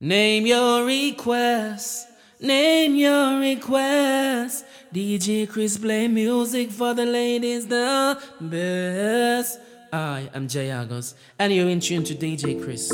Name 0.00 0.44
your 0.44 0.84
request. 0.84 2.08
Name 2.38 2.96
your 2.96 3.40
request. 3.40 4.66
DJ 4.92 5.48
Chris 5.48 5.78
play 5.78 6.06
music 6.06 6.70
for 6.70 6.92
the 6.92 7.06
ladies 7.06 7.66
the 7.66 8.20
best. 8.38 9.58
I 9.90 10.28
am 10.34 10.48
Jay 10.48 10.68
Agos, 10.68 11.14
and 11.38 11.50
you're 11.50 11.70
in 11.70 11.80
tune 11.80 12.04
to 12.04 12.14
DJ 12.14 12.62
Chris. 12.62 12.90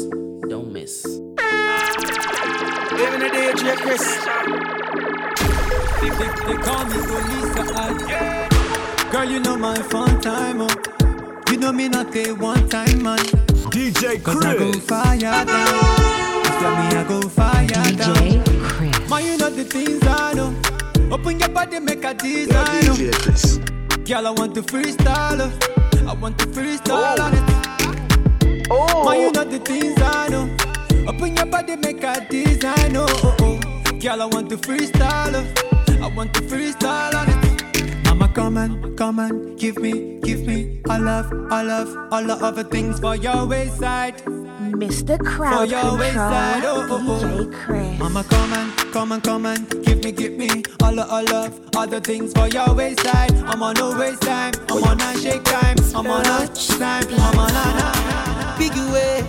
Don't 0.49 0.73
miss. 0.73 1.05
Even 1.05 1.33
a 3.21 3.31
DJ 3.35 3.77
Chris. 3.79 4.05
They, 6.01 6.11
they, 6.11 6.31
they 6.47 6.63
call 6.63 6.85
me 6.85 6.99
police. 7.03 8.09
Yeah. 8.09 8.49
Girl, 9.11 9.25
you 9.25 9.41
know 9.41 9.57
my 9.57 9.75
fun 9.75 10.21
time. 10.21 10.61
Oh. 10.61 10.69
You 11.51 11.57
know 11.57 11.73
me 11.73 11.89
not 11.89 12.15
a 12.15 12.31
one 12.31 12.69
time 12.69 13.03
man. 13.03 13.19
DJ 13.75 14.23
Cause 14.23 14.45
I 14.45 14.57
go 14.57 14.71
Chris. 14.71 14.87
fire 14.87 15.45
down. 15.45 16.02
If 16.65 16.69
you 16.69 16.77
me, 16.77 16.97
I 16.97 17.05
go 17.09 17.29
fire 17.29 17.67
down. 17.67 18.15
DJ 18.15 18.63
Chris. 18.63 19.11
Man, 19.11 19.25
you 19.25 19.37
know 19.37 19.51
the 19.51 19.65
things 19.65 20.01
I 20.07 20.33
know. 20.35 20.55
Open 21.13 21.41
your 21.41 21.49
body, 21.49 21.81
make 21.81 22.05
a 22.05 22.09
Yo, 22.09 22.15
design. 22.15 22.89
oh. 22.89 22.95
DJ 22.95 23.13
Chris. 23.13 23.59
Girl, 24.09 24.27
I 24.29 24.31
want 24.31 24.55
to 24.55 24.63
freestyle. 24.63 25.41
oh. 25.41 26.09
I 26.09 26.15
want 26.15 26.39
to 26.39 26.47
freestyle 26.47 27.17
oh. 27.19 27.23
on 27.23 27.35
it. 27.35 28.67
Oh. 28.71 29.05
Man, 29.05 29.21
you 29.21 29.33
know 29.33 29.45
the 29.45 29.59
things 29.59 30.01
I 30.01 30.29
know. 30.29 30.49
Open 31.09 31.35
your 31.37 31.47
body, 31.47 31.75
make 31.77 32.05
a 32.05 32.25
design. 32.31 32.97
Oh, 32.97 33.07
oh, 33.11 33.37
oh. 33.41 33.99
Girl, 33.99 34.23
I 34.23 34.27
want 34.27 34.49
to 34.51 34.57
freestyle. 34.57 35.35
oh. 35.35 36.05
I 36.05 36.09
want 36.15 36.33
to 36.35 36.43
freestyle 36.43 37.15
on 37.15 37.29
it. 37.29 38.07
I'ma 38.07 38.29
come 38.29 38.57
and 38.57 38.97
come 38.97 39.19
and 39.19 39.59
give 39.59 39.79
me, 39.79 40.21
give 40.21 40.47
me 40.47 40.81
all 40.89 41.01
love, 41.01 41.33
all 41.51 41.65
love, 41.65 41.97
all 42.13 42.23
the 42.25 42.35
other 42.35 42.63
things 42.63 43.01
for 43.01 43.17
your 43.17 43.47
wayside. 43.47 44.23
Mr. 44.73 45.19
Crowd 45.19 45.71
your 45.71 45.81
Control. 45.81 45.99
wayside. 45.99 46.63
DJ 46.63 47.53
Chris. 47.65 47.99
Mama, 47.99 48.25
come 48.25 48.53
and 48.53 48.77
come 48.93 49.13
and 49.13 49.23
come 49.23 49.47
and 49.47 49.85
give 49.85 50.03
me, 50.05 50.13
give 50.13 50.33
me 50.33 50.63
all 50.83 50.99
of, 50.99 51.11
all 51.11 51.35
of, 51.35 51.61
all 51.77 51.87
the 51.87 52.01
things 52.01 52.33
for 52.33 52.49
your 52.49 52.75
wayside. 52.75 53.33
I'm 53.45 53.63
on 53.63 53.75
no 53.75 53.97
waste 53.99 54.23
time, 54.23 54.53
I'm 54.71 54.83
on 54.85 55.01
a 55.01 55.19
shake 55.19 55.45
time, 55.45 55.77
I'm 55.95 56.07
on 56.07 56.23
a 56.27 56.47
time, 56.79 57.05
I'm 57.11 57.39
on 57.39 57.51
a 57.51 58.55
Big 58.59 58.73
ways, 58.93 59.25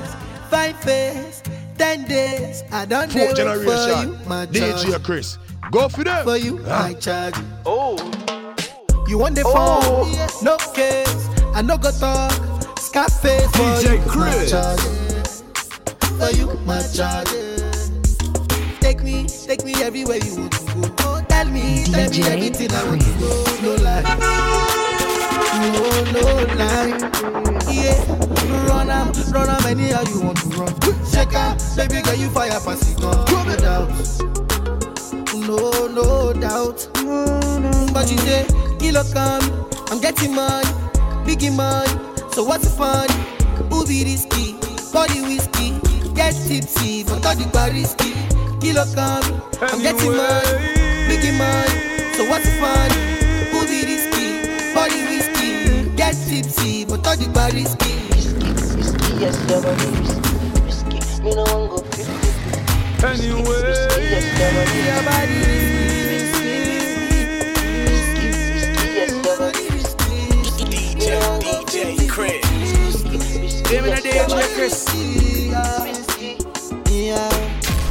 five 0.49 0.75
face, 0.79 1.41
ten 1.77 2.05
days. 2.07 2.63
I 2.71 2.85
don't 2.85 3.11
Fourth 3.11 3.15
wait 3.15 3.29
for 3.31 3.35
generation. 3.35 4.11
you, 4.21 4.27
my 4.27 4.45
DJ 4.45 4.83
charge. 4.91 5.03
Chris. 5.03 5.37
Go 5.71 5.89
for 5.89 6.03
them. 6.03 6.23
For 6.25 6.37
you, 6.37 6.63
Ah. 6.67 6.85
I 6.87 6.93
charge. 6.93 7.35
Oh. 7.65 7.95
You 9.07 9.17
want 9.17 9.35
the 9.35 9.43
Oh. 9.45 10.05
phone? 10.13 10.43
No 10.45 10.57
case. 10.73 11.27
I 11.55 11.61
no 11.61 11.77
go 11.77 11.91
talk. 11.91 12.31
Scarface 12.79 13.45
for 13.51 13.57
DJ 13.57 13.93
you, 13.93 13.99
my 13.99 14.13
Chris. 14.13 14.51
For 16.23 16.31
you, 16.37 16.47
my. 16.65 16.79
Take 18.79 19.03
me, 19.03 19.27
take 19.27 19.65
me 19.65 19.73
everywhere 19.83 20.19
you 20.23 20.37
want 20.37 20.53
to 20.53 20.59
go. 20.73 20.95
Oh, 20.99 21.25
tell 21.27 21.43
me, 21.49 21.83
tell 21.83 22.09
me 22.09 22.15
DJ 22.15 22.31
everything 22.31 22.71
I 22.71 22.83
want 22.87 23.01
to 23.01 23.11
go. 23.19 23.27
No 23.61 23.75
lie. 23.83 24.03
No, 25.73 25.83
no 26.15 26.23
lie. 26.55 26.95
Yeah, 27.69 27.99
run 28.69 28.87
run 29.33 29.65
anyhow 29.67 30.03
you 30.07 30.21
want 30.21 30.37
to 30.37 30.47
run. 30.55 30.73
Shake 31.11 31.33
am, 31.33 31.57
baby 31.75 32.01
girl 32.01 32.15
you 32.15 32.29
fire 32.29 32.51
pass 32.51 32.89
it 32.89 33.01
gun. 33.01 33.25
No 33.45 33.55
doubt, 33.57 33.89
no, 35.35 35.87
no 35.87 36.31
doubt. 36.31 36.87
But 37.93 38.09
you 38.09 38.17
say, 38.19 38.47
kilo 38.79 39.03
come, 39.11 39.67
I'm 39.91 39.99
getting 39.99 40.33
money, 40.33 40.69
biggie 41.25 41.53
money. 41.53 41.91
So 42.31 42.45
what's 42.45 42.63
the 42.63 42.69
fun? 42.69 43.09
Risky? 43.69 44.55
Body 44.93 45.21
whiskey, 45.21 45.73
get 46.15 46.33
tipsy, 46.47 47.03
but 47.03 47.25
all 47.25 47.35
the 47.35 47.45
bar 47.53 47.69
risky. 47.71 48.13
Kilo 48.61 48.85
come, 48.95 49.41
I'm 49.61 49.81
getting 49.81 50.15
money, 50.15 50.57
biggie 51.07 51.37
money. 51.37 52.13
So 52.15 52.25
what's 52.29 52.45
the 52.45 52.51
fun? 52.61 52.89
Who 53.51 53.65
be 53.67 53.83
risky? 53.85 54.73
Body 54.73 55.03
whiskey, 55.09 55.89
get 55.95 56.15
tipsy, 56.15 56.85
but 56.85 57.05
all 57.07 57.17
the 57.17 57.29
bar 57.29 57.51
risky. 57.51 57.91
Yes, 59.19 59.37
your 59.49 59.61
body 59.61 59.87
risky, 59.99 60.29
risky. 60.63 61.23
Me 61.23 61.35
no 61.35 61.43
one 61.43 61.69
go 61.69 61.77
fifty. 61.91 62.29
Anyway, 63.03 63.61
Yes, 64.11 64.25
your 64.39 64.51
body 64.55 64.79
Your 64.87 65.03
body 65.03 65.37
risky, 66.09 66.51
risky. 67.89 68.27
Yes, 68.95 69.11
your 69.25 69.35
risky. 69.75 70.95
Me 70.97 71.05
no 71.09 71.29
one 71.29 71.41
go 71.41 71.63
DJ 71.65 72.09
Chris. 72.09 72.45
risky. 72.79 73.75
Even 73.75 73.93
a 73.93 74.01
Yes, 74.01 74.05
your 74.05 74.13
DJ 74.13 74.29
body 74.29 74.47
Chris. 74.55 74.85
Yeah, 77.03 77.29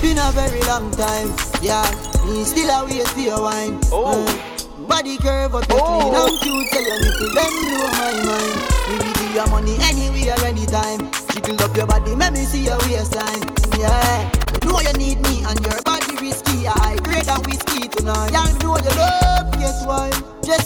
been 0.00 0.16
a 0.16 0.32
very 0.32 0.60
long 0.62 0.90
time. 0.92 1.28
Yeah, 1.60 1.84
me 2.24 2.44
still 2.44 2.70
a 2.70 2.84
wait 2.86 3.06
for 3.08 3.20
your 3.20 3.42
wine. 3.42 3.78
Oh. 3.92 4.16
Mm. 4.24 4.88
Body 4.88 5.18
curve 5.18 5.52
but 5.52 5.68
you 5.68 5.76
Oh. 5.78 6.16
and 6.16 6.40
cute. 6.40 6.70
Tell 6.72 6.82
your 6.82 6.98
nipple 6.98 7.28
them 7.36 7.52
blow 7.60 7.88
my 7.92 8.12
mind. 8.24 8.56
We 8.88 8.94
will 8.96 9.12
give 9.12 9.34
you 9.36 9.46
money 9.52 9.76
anywhere, 9.84 10.40
anytime. 10.48 11.10
Jiggle 11.28 11.60
up 11.62 11.76
your 11.76 11.86
body, 11.86 12.16
make 12.16 12.32
me 12.32 12.44
see 12.44 12.64
your 12.64 12.78
waistline. 12.88 13.44
Yeah, 13.78 14.30
know 14.64 14.80
you 14.80 14.92
need 14.94 15.20
me 15.28 15.44
and 15.44 15.60
your 15.60 15.82
body 15.82 16.16
risky. 16.16 16.66
I 16.66 16.96
great 17.02 17.28
and 17.28 17.44
whiskey 17.46 17.88
tonight. 17.88 18.32
Yeah, 18.32 18.48
you 18.48 18.58
know 18.64 18.78
you 18.78 18.92
love, 18.96 19.52
guess 19.60 19.84
why? 19.84 20.08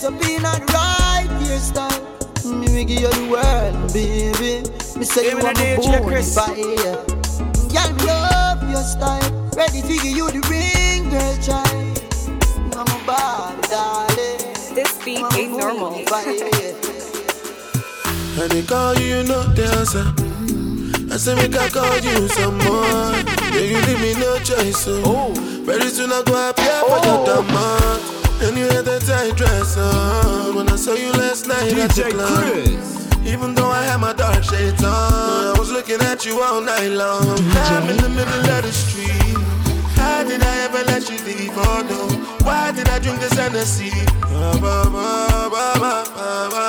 Up 0.07 0.13
in 0.23 0.45
a 0.45 0.55
right 0.71 1.27
hairstyle. 1.43 1.99
Me 2.47 2.67
we 2.75 2.85
give 2.85 3.01
you 3.03 3.11
the 3.11 3.27
world, 3.27 3.93
baby. 3.93 4.63
Me 4.99 5.05
say 5.05 5.27
Even 5.33 5.39
you 5.39 5.45
want 5.45 5.59
me 5.59 5.77
born 5.77 6.23
fire. 6.23 7.03
Girl, 7.73 7.93
me 7.95 8.05
love 8.07 8.36
your 8.77 8.85
style. 8.85 9.33
Ready 9.57 9.81
to 9.81 9.95
give 10.05 10.17
you 10.21 10.31
the 10.31 10.43
ring, 10.53 11.09
girl, 11.09 11.37
child. 11.41 11.97
I'm 12.77 12.85
a 12.85 12.99
bad 13.07 13.57
darling. 13.73 14.39
This 14.77 14.93
beat 15.05 15.23
I'm 15.25 15.33
a 15.33 15.37
ain't 15.37 15.53
normal. 15.53 15.91
born 15.91 16.07
fire. 16.07 16.29
And 18.39 18.51
they 18.53 18.63
call 18.63 18.95
you, 18.97 19.07
you 19.07 19.23
know 19.25 19.43
the 19.57 19.65
answer. 19.81 20.07
I 21.13 21.17
say 21.17 21.35
make 21.37 21.57
I 21.57 21.69
call 21.71 21.97
you 22.05 22.29
some 22.29 22.59
more. 22.59 23.17
Yeah, 23.55 23.65
you 23.73 23.79
leave 23.87 24.01
me 24.05 24.13
no 24.21 24.39
choice. 24.41 24.85
So. 24.85 25.01
Oh. 25.05 25.33
Very 25.65 25.89
soon 25.89 26.13
I 26.13 26.23
go 26.27 26.37
appear 26.51 26.81
for 26.85 27.01
your 27.07 27.21
oh. 27.21 27.33
demand. 27.33 28.03
And 28.45 28.59
you 28.59 28.67
had 28.67 28.85
that 28.85 29.01
tight 29.09 29.37
dress 29.37 29.79
on. 29.79 30.55
When 30.55 30.69
I 30.69 30.77
saw 30.77 30.93
you 30.93 31.13
last 31.13 31.49
night 31.49 31.73
at 31.73 31.89
the 31.91 32.03
DJ 32.03 32.11
club. 32.11 32.53
Chris. 32.53 32.96
Even 33.27 33.55
though 33.55 33.71
I 33.71 33.83
had 33.83 33.99
my 34.01 34.13
dark 34.13 34.45
shades 34.45 34.85
on, 34.85 34.93
I 34.93 35.55
was 35.59 35.71
looking 35.73 36.01
at 36.01 36.25
you 36.25 36.41
all 36.41 36.61
night 36.61 36.89
long. 36.89 37.27
Now 37.53 37.77
I'm 37.77 37.91
in 37.91 37.97
the 37.97 38.09
middle 38.09 38.41
of 38.57 38.63
the 38.63 38.73
street. 38.73 39.37
How 39.99 40.23
did 40.23 40.43
I 40.43 40.55
ever 40.67 40.83
let 40.87 41.11
you 41.11 41.19
leave? 41.27 41.51
Oh 41.57 41.83
no. 41.91 42.03
Why 42.47 42.71
did 42.71 42.89
I 42.89 43.01
drink 43.01 43.19
this 43.19 43.33
Hennessy? 43.33 43.91
Ba, 44.21 44.55
ba, 44.63 44.87
ba, 44.95 45.51
ba, 45.51 45.65
ba, 45.83 45.93
ba, 46.15 46.49
ba. 46.55 46.65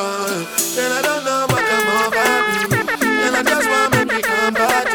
And 0.81 0.91
I 0.97 1.01
don't 1.05 1.23
know 1.27 1.45
what 1.45 1.61
come 1.69 1.87
over 2.01 2.25
me. 2.49 3.05
And 3.05 3.35
I 3.37 3.43
just 3.43 3.67
want 3.69 3.93
to 3.93 3.99
make 3.99 4.11
me 4.15 4.21
come 4.23 4.53
back. 4.55 4.85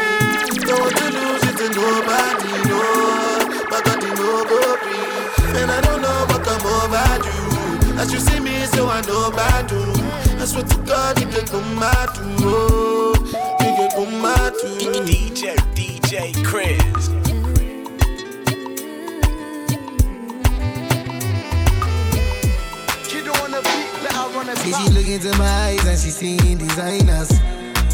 Don't 0.67 0.79
want 0.83 0.95
to 0.99 1.07
lose 1.15 1.43
it 1.47 1.55
to 1.63 1.67
nobody, 1.79 2.53
no. 2.67 2.83
But 3.71 3.87
I 3.87 3.95
did 4.03 4.15
no 4.19 4.43
go 4.51 4.59
free. 4.83 5.61
And 5.61 5.71
I 5.71 5.79
don't 5.79 6.01
know 6.01 6.19
what 6.27 6.43
come 6.43 6.65
over 6.75 7.07
you. 7.23 7.99
As 8.01 8.11
you 8.11 8.19
see 8.19 8.39
me, 8.41 8.65
so 8.65 8.89
I 8.89 8.99
know 9.07 9.27
about 9.31 9.71
you. 9.71 9.92
I 10.43 10.45
swear 10.45 10.65
to 10.65 10.77
God, 10.79 11.21
you 11.21 11.27
can 11.27 11.47
come 11.47 11.81
out 11.81 12.15
to 12.15 12.21
oh, 12.41 13.13
you 13.61 13.75
can 13.77 13.89
come 13.91 14.25
out 14.25 14.51
to 14.59 14.67
DJ, 15.07 15.55
DJ 15.73 16.33
Chris. 16.43 17.07
She 23.07 23.23
don't 23.23 23.39
wanna 23.39 23.61
beat, 23.61 23.87
let 24.03 24.11
her 24.11 24.27
run 24.35 24.49
a 24.49 24.55
See, 24.57 24.73
she 24.73 24.89
look 24.89 25.07
into 25.07 25.31
my 25.37 25.45
eyes 25.45 25.87
and 25.87 25.97
she 25.97 26.09
seeing 26.09 26.57
designers. 26.57 27.29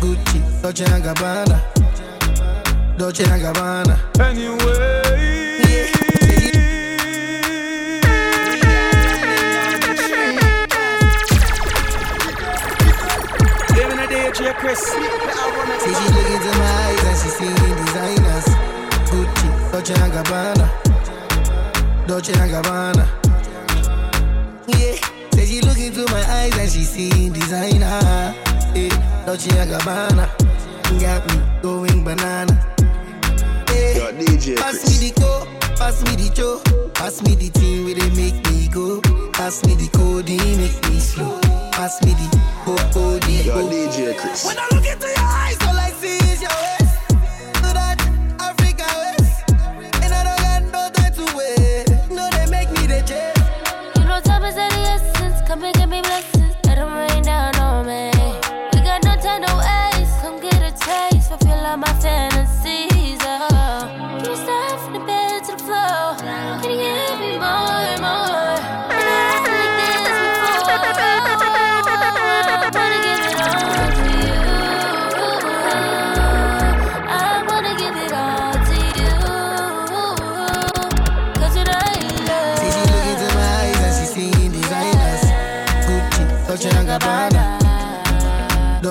Gucci, 0.01 0.61
Dolce 0.63 0.85
and 0.85 1.03
Gabbana. 1.03 2.97
Dolce 2.97 3.25
and 3.25 3.43
Gabbana. 3.43 3.95
anyway. 4.21 5.08
Even 14.49 14.61
Chris. 14.61 14.81
Let 14.95 15.37
her 15.37 15.49
run 15.57 15.69
a 15.69 15.79
See, 15.79 15.93
spot. 15.93 16.01
she 16.01 16.13
look 16.13 16.29
into 16.33 16.51
my 16.57 16.71
eyes 16.81 17.03
and 17.05 17.17
she 17.21 17.29
seeing 17.37 17.75
designers. 17.85 18.47
Gucci, 19.09 19.47
Dolce 19.71 19.93
and 19.93 20.13
Gabbana. 20.13 20.67
Dolce 22.07 22.33
and 22.33 22.51
Gabbana. 22.51 23.05
Yeah. 24.67 24.95
Say 25.35 25.45
she 25.45 25.61
look 25.61 25.77
into 25.77 26.03
my 26.11 26.23
eyes 26.31 26.57
and 26.57 26.71
she 26.71 26.83
seeing 26.83 27.31
designer. 27.33 28.33
Yeah. 28.73 29.23
Dolce 29.27 29.55
and 29.55 29.69
Gabbana. 29.69 30.25
Got 30.99 31.27
me 31.27 31.61
going 31.61 32.03
banana. 32.03 32.53
Yeah. 33.69 34.11
DJ 34.17 34.55
Pass 34.57 34.79
Chris. 34.79 34.99
me 35.01 35.09
the 35.11 35.21
co, 35.21 35.45
pass 35.75 36.01
me 36.05 36.15
the 36.15 36.33
cho, 36.33 36.59
pass 36.93 37.21
me 37.21 37.35
the 37.35 37.49
thing 37.49 37.85
where 37.85 37.93
they 37.93 38.09
make 38.15 38.43
me 38.49 38.67
go. 38.69 38.99
Pass 39.31 39.63
me 39.65 39.75
the 39.75 39.87
code, 39.95 40.27
make 40.27 40.89
me 40.89 40.99
slow. 40.99 41.68
Pass 41.79 42.03
me 42.03 42.11
the 42.11 42.27
coco, 42.65 43.17
the 43.19 43.31
Yo, 43.31 43.53
go. 43.55 43.69
DJ 43.69 44.13
Chris. 44.17 44.45
I 44.45 44.67
look 44.75 44.85
into 44.85 45.07
your 45.07 45.15
eyes, 45.17 45.57
all 45.61 45.77
I 45.77 45.88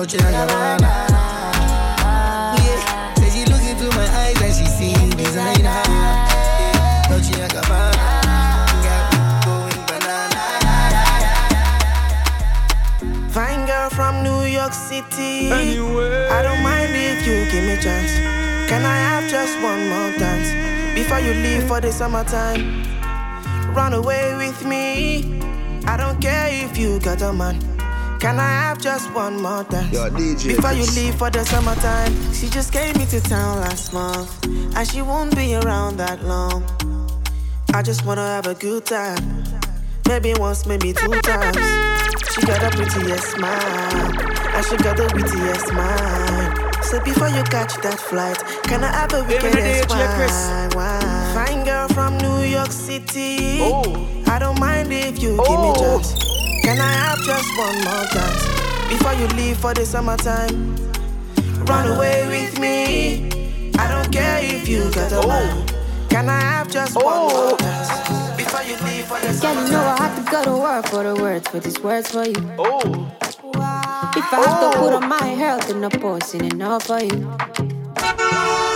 Dolce 0.09 0.25
and 0.25 0.35
Gabbana. 0.35 0.91
Yeah, 2.57 3.13
say 3.13 3.29
she 3.29 3.45
look 3.45 3.61
into 3.61 3.95
my 3.95 4.07
eyes 4.09 4.41
and 4.41 4.55
she 4.57 4.65
designer. 5.15 5.83
Dolce 7.07 7.39
and 7.39 7.51
Gabbana. 7.53 8.09
Got 8.81 9.05
me 9.13 9.19
going 9.45 9.81
banana. 9.85 10.43
Fine 13.29 13.67
girl 13.67 13.89
from 13.91 14.23
New 14.23 14.45
York 14.49 14.73
City. 14.73 15.51
I 15.51 16.41
don't 16.41 16.63
mind 16.63 16.89
if 16.95 17.27
you 17.27 17.45
give 17.51 17.65
me 17.65 17.77
chance. 17.79 18.11
Can 18.67 18.85
I 18.85 18.97
have 18.97 19.29
just 19.29 19.61
one 19.61 19.89
more 19.89 20.11
dance 20.17 20.49
before 20.95 21.19
you 21.19 21.35
leave 21.35 21.67
for 21.67 21.81
the 21.81 21.91
summertime? 21.91 22.83
Run 23.75 23.93
away 23.93 24.33
with 24.37 24.65
me. 24.65 25.39
I 25.85 25.97
don't 25.97 26.19
care 26.19 26.49
if 26.51 26.79
you 26.79 26.99
got 26.99 27.21
a 27.21 27.31
man. 27.31 27.78
Can 28.19 28.37
I 28.39 28.47
have 28.47 28.79
just 28.81 29.11
one 29.13 29.41
more 29.41 29.63
dance 29.63 29.93
Yo, 29.93 30.09
DJ 30.09 30.55
before 30.55 30.73
you 30.73 30.85
leave 30.93 31.15
for 31.15 31.29
the 31.29 31.45
summertime? 31.45 32.13
She 32.33 32.49
just 32.49 32.73
came 32.73 32.95
into 32.97 33.21
town 33.21 33.61
last 33.61 33.93
month, 33.93 34.45
and 34.45 34.87
she 34.87 35.01
won't 35.01 35.35
be 35.35 35.55
around 35.55 35.97
that 35.97 36.23
long. 36.25 36.63
I 37.73 37.81
just 37.81 38.05
wanna 38.05 38.25
have 38.27 38.47
a 38.47 38.55
good 38.55 38.85
time. 38.85 39.43
Maybe 40.07 40.33
once, 40.33 40.65
maybe 40.65 40.91
two 40.91 41.11
times. 41.21 41.57
She 42.33 42.41
got 42.45 42.61
a 42.61 42.69
prettiest 42.75 43.31
smile, 43.31 44.19
and 44.55 44.65
she 44.65 44.75
got 44.77 44.97
the 44.97 45.09
wittiest 45.15 45.67
smile. 45.67 46.83
So 46.83 46.99
before 47.03 47.29
you 47.29 47.43
catch 47.43 47.75
that 47.83 47.99
flight, 47.99 48.37
can 48.63 48.83
I 48.83 48.91
have 48.91 49.13
a 49.13 49.23
Baby, 49.23 49.37
the 49.37 49.49
wickedest 49.49 49.89
wine? 49.89 50.69
wine? 50.75 51.33
Fine 51.35 51.63
girl 51.65 51.87
from 51.89 52.17
New 52.17 52.41
York 52.43 52.71
City. 52.71 53.59
Oh. 53.61 53.83
I 54.27 54.39
don't 54.39 54.59
mind 54.59 54.91
if 54.91 55.21
you 55.21 55.37
give 55.37 55.59
me 55.61 55.73
chance. 55.75 56.28
Can 56.69 56.79
I 56.79 56.91
have 56.91 57.17
just 57.25 57.57
one 57.57 57.83
more 57.83 58.05
chance 58.13 58.45
before 58.89 59.13
you 59.15 59.25
leave 59.29 59.57
for 59.57 59.73
the 59.73 59.83
summertime? 59.83 60.75
Run 61.65 61.97
away 61.97 62.27
with 62.27 62.59
me. 62.59 63.71
I 63.79 63.89
don't 63.89 64.13
care 64.13 64.39
if 64.43 64.67
you 64.67 64.91
got 64.91 65.11
a 65.11 65.27
man. 65.27 65.67
Can 66.09 66.29
I 66.29 66.39
have 66.39 66.69
just 66.69 66.95
one 66.95 67.05
oh. 67.07 67.49
more 67.49 67.57
chance 67.57 68.37
before 68.37 68.61
you 68.61 68.75
leave 68.85 69.05
for 69.05 69.19
the 69.19 69.29
Girl, 69.29 69.33
summertime? 69.33 69.65
you 69.65 69.71
know 69.71 69.81
I 69.81 69.97
have 69.97 70.23
to 70.23 70.31
go 70.31 70.43
to 70.43 70.57
work 70.61 70.85
for 70.85 71.01
the 71.01 71.15
words, 71.15 71.47
for 71.47 71.59
these 71.59 71.79
words 71.79 72.11
for 72.11 72.25
you. 72.25 72.51
Oh, 72.59 73.11
If 74.15 74.31
I 74.31 74.43
have 74.45 74.71
to 74.71 74.77
put 74.77 74.93
on 74.93 75.05
oh. 75.05 75.07
my 75.07 75.25
health 75.25 75.71
in 75.71 75.81
the 75.81 75.89
posting 75.89 76.45
enough 76.45 76.83
for 76.83 76.99
you. 76.99 78.68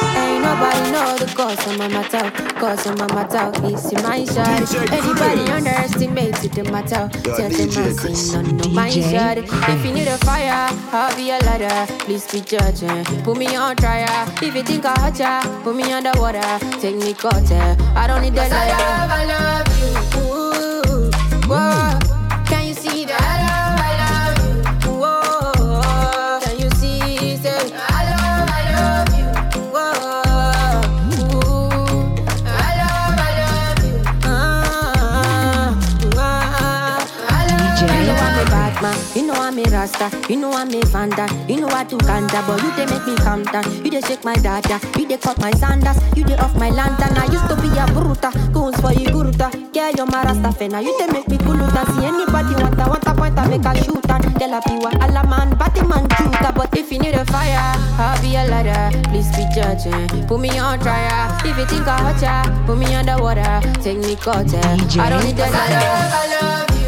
Ain't 0.44 0.60
nobody 0.60 0.92
know 0.92 1.18
the 1.18 1.34
cause 1.36 1.68
of 1.68 1.78
my 1.78 1.88
matter, 1.88 2.30
cause 2.60 2.86
of 2.86 2.98
my 3.00 3.08
matter. 3.16 3.52
It's 3.66 3.92
in 3.94 4.04
my 4.04 4.26
shot. 4.26 4.46
DJ 4.62 4.92
Anybody 4.92 5.46
Chris. 5.46 5.50
underestimates 5.52 6.44
it, 6.44 6.52
the 6.52 6.64
matter. 6.66 7.10
Tell 7.24 7.50
them 7.50 7.70
I'm 7.88 7.96
Chris. 7.96 8.32
saying 8.32 8.58
no, 8.58 8.64
no, 8.64 8.70
my 8.72 8.90
DJ 8.90 9.12
shot. 9.12 9.38
If 9.70 9.86
you 9.86 9.94
need 9.94 10.08
a 10.08 10.18
fire, 10.20 10.68
I'll 10.92 11.16
be 11.16 11.30
a 11.32 11.40
ladder. 11.48 11.94
Please 12.04 12.30
be 12.30 12.42
judging. 12.42 13.06
Put 13.24 13.38
me 13.38 13.56
on 13.56 13.78
trial. 13.78 14.28
If 14.42 14.54
you 14.54 14.64
think 14.64 14.86
I 14.86 15.00
hurt 15.00 15.18
ya, 15.18 15.42
put 15.64 15.76
me 15.78 15.92
underwater. 15.94 16.42
Take 16.82 16.98
me 16.98 17.14
caught 17.14 17.50
I 17.96 18.08
don't 18.08 18.22
need 18.22 18.34
the 18.34 18.42
ladder. 18.50 18.76
I 18.76 19.00
love, 19.00 19.12
I 19.12 19.26
love 19.32 19.68
you. 19.80 20.20
Ooh, 20.20 21.12
whoa. 21.48 21.83
Know 39.84 40.00
I'm 40.00 40.08
a 40.08 40.14
Rasta, 40.14 40.32
you 40.32 40.40
know 40.40 40.52
I'm 40.52 40.74
a 40.74 40.86
Vanda, 40.86 41.28
you 41.48 41.60
know 41.60 41.68
I 41.68 41.84
do 41.84 41.98
Kanda, 41.98 42.44
but 42.48 42.62
you 42.62 42.72
they 42.76 42.86
make 42.86 43.06
me 43.06 43.16
calm 43.18 43.44
down. 43.44 43.64
You 43.84 43.92
they 43.92 44.02
shake 44.02 44.24
my 44.24 44.36
dada, 44.36 44.80
you 44.98 45.08
they 45.08 45.18
cut 45.18 45.38
my 45.40 45.52
sandals, 45.52 45.98
you 46.16 46.24
they 46.24 46.36
off 46.38 46.56
my 46.56 46.70
lantern. 46.70 47.18
I 47.18 47.26
used 47.26 47.48
to 47.50 47.56
be 47.56 47.68
a 47.68 47.86
bruta, 47.92 48.32
goons 48.54 48.80
for 48.80 48.94
you 48.94 49.10
guruta. 49.10 49.52
Yeah, 49.74 49.92
you're 49.96 50.06
my 50.06 50.24
Rasta 50.24 50.50
fena, 50.58 50.82
you 50.82 50.98
they 51.00 51.08
make 51.12 51.28
me 51.28 51.38
kuluta. 51.38 51.86
See 51.96 52.06
anybody 52.06 52.56
want 52.62 52.80
a 52.80 52.88
want 52.88 53.06
a 53.06 53.14
point, 53.14 53.38
I 53.38 53.48
make 53.48 53.66
a 53.66 53.84
shoot 53.84 54.10
and 54.10 54.40
tell 54.40 54.54
a 54.54 54.62
piwa, 54.62 54.94
alla 55.02 55.28
man, 55.28 55.58
batty 55.58 55.86
man 55.86 56.08
shooter. 56.18 56.54
But 56.56 56.78
if 56.78 56.92
you 56.92 57.00
need 57.00 57.16
a 57.16 57.26
fire, 57.26 57.74
I'll 58.00 58.22
be 58.22 58.36
a 58.36 58.46
ladder. 58.46 58.98
Please 59.10 59.30
be 59.36 59.46
judging, 59.54 60.28
put 60.28 60.40
me 60.40 60.58
on 60.60 60.80
trial. 60.80 61.38
If 61.46 61.58
you 61.58 61.66
think 61.66 61.88
I 61.88 62.00
hurt 62.00 62.22
ya, 62.22 62.66
put 62.66 62.78
me 62.78 62.94
underwater, 62.96 63.62
take 63.82 63.98
me 64.00 64.16
caught 64.16 64.54
I 64.54 65.10
don't 65.10 65.24
need 65.24 65.36
the 65.36 65.44
ladder. 65.44 65.76
I 65.76 66.68
love 66.68 66.78
you. 66.78 66.83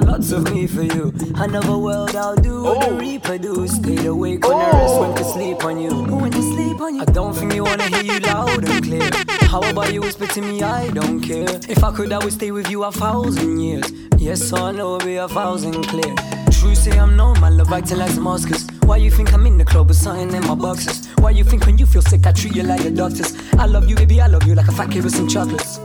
I 0.00 0.02
a 0.02 0.10
lots 0.12 0.32
of 0.32 0.52
me 0.52 0.66
for 0.66 0.82
you. 0.82 1.12
Another 1.36 1.76
world 1.76 2.16
I'll 2.16 2.34
do 2.34 2.62
what 2.62 2.80
the 2.80 2.94
oh. 2.94 2.98
reaper 2.98 3.36
do. 3.36 3.66
Stay 3.68 4.06
awake 4.06 4.46
when 4.46 4.56
I 4.56 4.70
rest 4.70 5.00
when 5.00 5.14
to 5.16 5.24
sleep 5.24 5.64
on 5.64 5.80
you. 5.80 5.90
Oh. 5.92 6.16
When 6.16 6.30
to 6.30 6.42
sleep 6.42 6.80
on 6.80 6.94
you. 6.94 7.02
I 7.02 7.04
don't 7.04 7.34
think 7.34 7.54
you 7.54 7.64
wanna 7.64 7.88
hear 7.88 8.02
you 8.02 8.20
loud 8.20 8.68
and 8.68 8.84
clear. 8.84 9.10
How 9.42 9.60
about 9.60 9.92
you 9.92 10.00
whisper 10.00 10.26
to 10.26 10.40
me? 10.40 10.62
I 10.62 10.90
don't 10.90 11.20
care. 11.20 11.60
If 11.68 11.84
I 11.84 11.92
could, 11.92 12.12
I 12.12 12.18
would 12.24 12.32
stay 12.32 12.50
with 12.50 12.70
you 12.70 12.84
a 12.84 12.92
thousand 12.92 13.60
years. 13.60 13.92
Yes, 14.16 14.52
I 14.52 14.72
know 14.72 14.98
be 14.98 15.16
a 15.16 15.28
thousand 15.28 15.82
clear. 15.84 16.14
True 16.50 16.74
say 16.74 16.98
I'm 16.98 17.16
known, 17.16 17.38
my 17.40 17.50
love 17.50 17.72
acting 17.72 17.98
like 17.98 18.14
Damascus. 18.14 18.66
Why 18.84 18.96
you 18.96 19.10
think 19.10 19.34
I'm 19.34 19.46
in 19.46 19.58
the 19.58 19.64
club 19.64 19.88
with 19.88 19.98
something 19.98 20.34
in 20.34 20.46
my 20.46 20.54
boxes? 20.54 21.08
Why 21.18 21.30
you 21.30 21.44
think 21.44 21.66
when 21.66 21.78
you 21.78 21.86
feel 21.86 22.02
sick 22.02 22.26
I 22.26 22.32
treat 22.32 22.54
you 22.56 22.62
like 22.62 22.82
the 22.82 22.90
doctors? 22.90 23.36
I 23.58 23.66
love 23.66 23.88
you, 23.88 23.96
baby, 23.96 24.20
I 24.20 24.28
love 24.28 24.44
you 24.44 24.54
like 24.54 24.68
a 24.68 24.72
fat 24.72 24.90
kid 24.90 25.04
with 25.04 25.14
some 25.14 25.28
chocolates. 25.28 25.78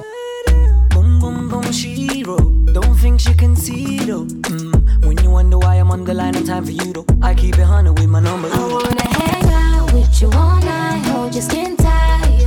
Boom, 0.91 1.19
boom, 1.19 1.50
boom, 1.50 1.72
she 1.72 2.24
wrote. 2.24 2.54
Think 3.15 3.29
she 3.29 3.34
can 3.34 3.55
see 3.55 4.00
though. 4.00 4.25
Mm. 4.25 5.05
When 5.05 5.17
you 5.24 5.29
wonder 5.29 5.57
why 5.57 5.75
I'm 5.75 5.89
on 5.89 6.03
the 6.03 6.13
line, 6.13 6.36
in 6.36 6.43
time 6.45 6.65
for 6.65 6.72
you 6.72 6.91
though. 6.91 7.05
I 7.22 7.34
keep 7.34 7.57
it 7.57 7.65
with 7.65 8.10
my 8.10 8.19
number. 8.19 8.50
I 8.51 8.60
wanna 8.60 9.07
hang 9.07 9.45
out 9.53 9.93
with 9.93 10.22
you 10.22 10.29
all 10.34 10.60
night, 10.60 11.05
hold 11.05 11.34
your 11.34 11.41
skin 11.41 11.77
tight. 11.77 12.41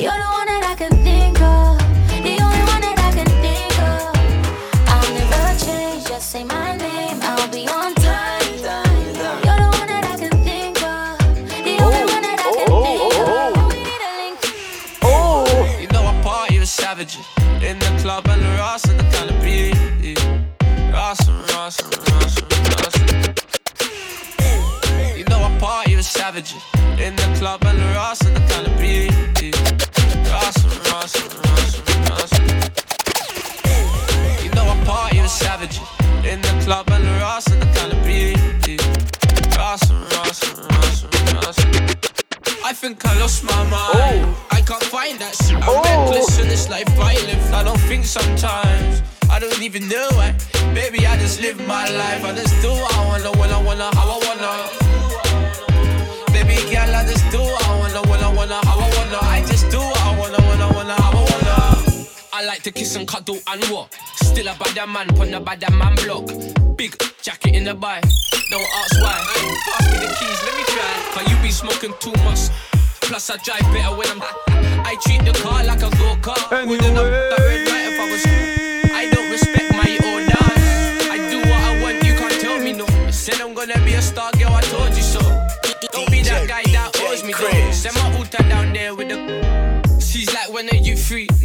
You're 0.00 0.16
the 0.22 0.30
one 0.38 0.46
that 0.48 0.64
I 0.72 0.74
can 0.78 0.92
think 1.04 1.38
of, 1.42 1.76
the 2.08 2.40
only 2.40 2.62
one 2.72 2.80
that 2.86 2.96
I 3.06 3.10
can 3.18 3.28
think 3.44 3.72
of. 3.92 4.16
I'll 4.88 5.12
never 5.12 5.58
change, 5.62 6.06
just 6.06 6.30
say 6.30 6.42
my 6.44 6.74
name, 6.74 7.18
I'll 7.20 7.48
be 7.50 7.68
on 7.68 7.81
savages 26.32 26.62
in 26.98 27.14
the 27.16 27.36
club 27.38 27.62
and 27.66 27.78
the 27.78 27.84
Ross 27.94 28.22
and 28.22 28.34
the 28.34 28.40
kind 28.48 28.66
of 28.66 28.74
beauty. 28.78 29.52
Ross 30.32 30.56
and 30.64 30.88
Ross 30.88 31.14
and 31.20 31.34
Ross 31.44 31.72
and 31.78 32.08
Ross. 32.08 32.32
You 34.42 34.50
know 34.52 34.64
I 34.64 34.82
party 34.86 35.20
with 35.20 35.30
savages 35.30 35.86
in 36.24 36.40
the 36.40 36.54
club 36.64 36.88
and 36.90 37.04
the 37.04 37.10
Ross 37.20 37.46
and 37.48 37.60
the 37.60 37.66
kind 37.76 37.92
of 37.92 38.02
beat. 38.06 38.38
Ross 39.58 39.82
and 39.90 40.00
Ross 40.14 40.40
and 40.48 40.58
Ross 40.72 41.04
and 41.04 41.32
Ross. 41.34 41.58
I 42.64 42.72
think 42.72 43.04
I 43.04 43.20
lost 43.20 43.44
my 43.44 43.62
mind. 43.64 44.24
Oh. 44.24 44.46
I 44.52 44.62
can't 44.62 44.84
find 44.84 45.18
that 45.18 45.34
shit. 45.34 45.56
I'm 45.56 45.68
oh. 45.68 45.82
reckless 45.82 46.38
in 46.38 46.48
this 46.48 46.70
life 46.70 46.88
I 46.98 47.14
live. 47.28 47.52
I 47.52 47.62
don't 47.62 47.82
think 47.90 48.06
sometimes. 48.06 49.02
I 49.28 49.38
don't 49.38 49.60
even 49.60 49.86
know 49.86 50.08
why. 50.12 50.34
Baby, 50.72 51.06
I 51.06 51.18
just 51.18 51.42
live 51.42 51.58
my 51.66 51.90
life. 51.90 52.24
I 52.24 52.32
just 52.34 52.54
do 52.62 52.70
what 52.70 52.94
I 52.96 53.04
wanna, 53.06 53.38
when 53.38 53.50
I 53.50 53.62
wanna, 53.62 53.94
how 53.96 54.18
I 54.18 54.18
wanna. 54.26 54.81
Girl, 56.72 56.94
I 56.96 57.04
just 57.04 57.30
do 57.30 57.38
what 57.38 57.68
I 57.68 57.78
wanna, 57.78 58.00
I 58.00 58.34
wanna, 58.34 58.66
how 58.66 58.78
I 58.78 58.88
wanna. 58.96 59.18
I 59.20 59.44
just 59.46 59.70
do 59.70 59.76
what 59.76 60.00
I 60.00 60.18
wanna, 60.18 60.38
I 60.38 60.72
wanna, 60.72 60.94
how 60.94 61.10
I 61.10 61.20
wanna. 61.20 62.06
I 62.32 62.46
like 62.46 62.62
to 62.62 62.72
kiss 62.72 62.96
and 62.96 63.06
cuddle 63.06 63.38
and 63.46 63.62
what? 63.64 63.92
Still 64.16 64.48
a 64.48 64.56
bad 64.56 64.88
man, 64.88 65.08
put 65.08 65.30
a 65.34 65.38
bad 65.38 65.70
man 65.74 65.94
block. 65.96 66.26
Big 66.74 66.96
jacket 67.20 67.54
in 67.54 67.64
the 67.64 67.74
bike. 67.74 68.04
Don't 68.50 68.68
ask 68.80 69.02
why. 69.02 69.20
Pass 69.68 69.92
me 69.92 69.98
the 69.98 70.14
keys, 70.16 70.40
let 70.46 70.56
me 70.56 70.64
try. 70.64 70.92
Cause 71.12 71.30
you 71.30 71.36
be 71.42 71.50
smoking 71.50 71.92
too 72.00 72.14
much. 72.24 72.48
Plus 73.02 73.28
I 73.28 73.36
drive 73.44 73.70
better 73.74 73.94
when 73.94 74.08
I'm. 74.08 74.22
I 74.86 74.96
treat 75.04 75.22
the 75.26 75.38
car 75.42 75.62
like 75.64 75.82
a 75.82 75.90
go 75.90 76.16
kart. 76.24 76.66
Wouldn't 76.66 76.96
have 76.96 77.06
if 77.06 78.00
I 78.00 78.10
was. 78.10 78.71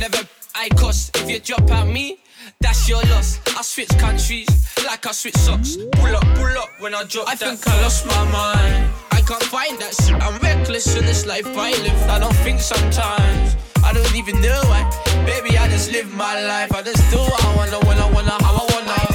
Never 0.09 0.27
I 0.55 0.69
cost. 0.69 1.17
If 1.17 1.29
you 1.29 1.39
drop 1.39 1.69
out 1.69 1.87
me, 1.87 2.19
that's 2.61 2.87
your 2.87 3.01
loss. 3.11 3.39
I 3.57 3.61
switch 3.61 3.89
countries 3.97 4.47
like 4.85 5.05
I 5.05 5.11
switch 5.11 5.35
socks. 5.35 5.75
Pull 5.75 6.15
up, 6.15 6.23
pull 6.35 6.57
up 6.57 6.69
when 6.79 6.95
I 6.95 7.03
drop 7.03 7.27
I 7.27 7.35
that 7.35 7.57
think 7.57 7.67
I 7.67 7.81
lost 7.81 8.05
my 8.05 8.23
mind. 8.31 8.89
I 9.11 9.19
can't 9.21 9.43
find 9.43 9.77
that 9.79 9.93
shit. 9.95 10.15
I'm 10.23 10.39
reckless 10.39 10.95
in 10.95 11.05
this 11.05 11.25
life 11.25 11.45
I 11.47 11.71
live. 11.71 12.09
I 12.09 12.19
don't 12.19 12.35
think 12.45 12.61
sometimes. 12.61 13.57
I 13.83 13.91
don't 13.91 14.15
even 14.15 14.39
know 14.39 14.61
why. 14.71 14.83
Baby, 15.25 15.57
I 15.57 15.67
just 15.67 15.91
live 15.91 16.13
my 16.13 16.41
life. 16.41 16.73
I 16.73 16.81
just 16.83 17.03
do 17.11 17.17
what 17.17 17.43
I 17.43 17.55
wanna, 17.57 17.79
when 17.85 17.97
I 17.97 18.09
wanna, 18.09 18.43
how 18.43 18.55
I 18.55 18.73
wanna. 18.73 19.06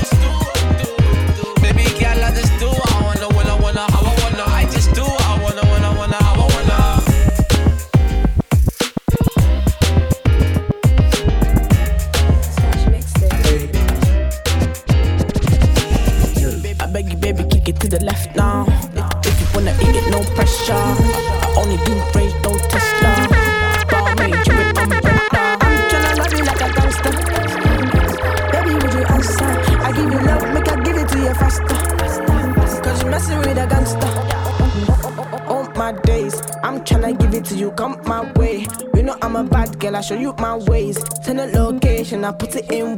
I 40.03 40.05
show 40.05 40.17
you 40.17 40.35
my 40.37 40.57
ways. 40.57 41.01
Send 41.23 41.39
a 41.39 41.47
location, 41.47 42.25
I 42.25 42.33
put 42.33 42.57
it 42.57 42.73
in 42.73 42.97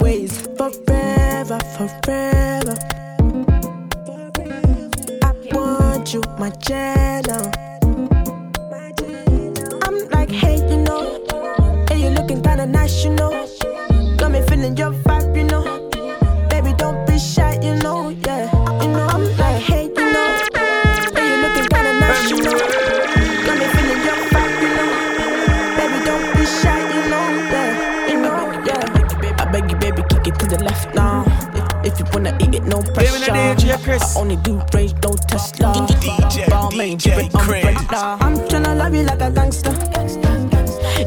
a 39.24 39.30
gangster. 39.30 39.72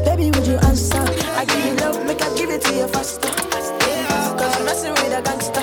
Baby, 0.04 0.30
would 0.32 0.46
you 0.46 0.56
answer? 0.68 1.04
I 1.36 1.44
give 1.44 1.64
you 1.64 1.74
love, 1.76 2.04
make 2.04 2.20
I 2.22 2.34
give 2.36 2.50
it 2.50 2.60
to 2.62 2.74
you 2.74 2.88
faster. 2.88 3.28
Cause 3.28 4.56
you're 4.56 4.66
messing 4.66 4.92
with 4.92 5.18
a 5.18 5.22
gangster. 5.22 5.62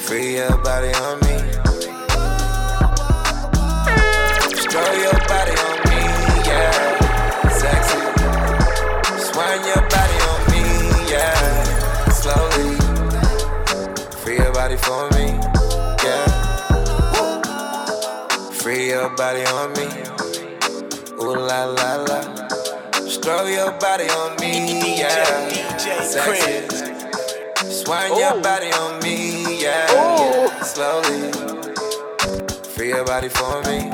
Free 0.00 0.36
your 0.36 0.56
body 0.58 0.92
on 1.04 1.20
me. 1.20 1.36
Stroll 4.62 4.94
your 5.04 5.18
body 5.32 5.54
on 5.66 5.76
me, 5.88 6.00
yeah. 6.48 6.72
Sexy. 7.60 8.02
Swing 9.28 9.62
your 9.72 9.82
body 9.94 10.18
on 10.30 10.40
me, 10.52 10.64
yeah. 11.12 11.38
Slowly. 12.20 12.70
Free 14.20 14.36
your 14.36 14.52
body 14.52 14.76
for 14.76 15.08
me, 15.16 15.26
yeah. 16.04 16.26
Free 18.52 18.88
your 18.90 19.08
body 19.16 19.44
on 19.44 19.72
me. 19.72 20.07
La 21.58 21.64
la 21.64 21.96
la. 22.04 22.20
Stroll 23.08 23.48
your 23.50 23.72
body 23.80 24.04
on 24.10 24.36
me, 24.36 25.00
yeah. 25.00 25.48
Sexy. 26.04 26.68
Swing 27.68 28.14
your 28.16 28.34
oh. 28.34 28.40
body 28.40 28.70
on 28.70 29.02
me, 29.02 29.60
yeah. 29.60 29.90
yeah. 29.90 30.62
Slowly. 30.62 31.32
Free 32.62 32.90
your 32.90 33.04
body 33.04 33.28
for 33.28 33.60
me. 33.62 33.90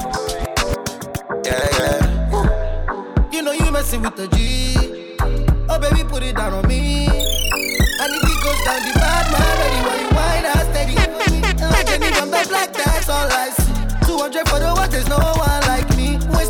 Yeah, 1.42 1.64
yeah. 1.78 3.30
You 3.32 3.40
know 3.40 3.52
you 3.52 3.70
messing 3.70 4.02
with 4.02 4.16
the 4.16 4.28
G. 4.36 5.16
Oh 5.70 5.78
baby, 5.78 6.04
put 6.06 6.22
it 6.22 6.36
down 6.36 6.52
on 6.52 6.68
me. 6.68 7.06
And 7.06 8.10
if 8.12 8.24
it 8.28 8.44
goes 8.44 8.60
down 8.66 8.82
the 8.84 8.92
bad 9.00 9.24
man, 9.32 9.56
ready 9.62 9.80
when 9.88 9.98
you 10.04 10.10
wine 10.14 10.44
and 10.44 10.68
steady. 10.68 10.96
Uh, 10.98 11.72
I 11.72 11.82
can 11.82 12.02
even 12.02 12.30
the 12.30 12.46
black, 12.46 12.74
that's 12.74 13.08
all 13.08 13.26
I 13.32 13.48
see. 13.56 14.06
200 14.06 14.48
for 14.50 14.58
the 14.58 14.70
what, 14.76 14.90
there's 14.90 15.08
no 15.08 15.16
one 15.16 15.62
like 15.62 15.83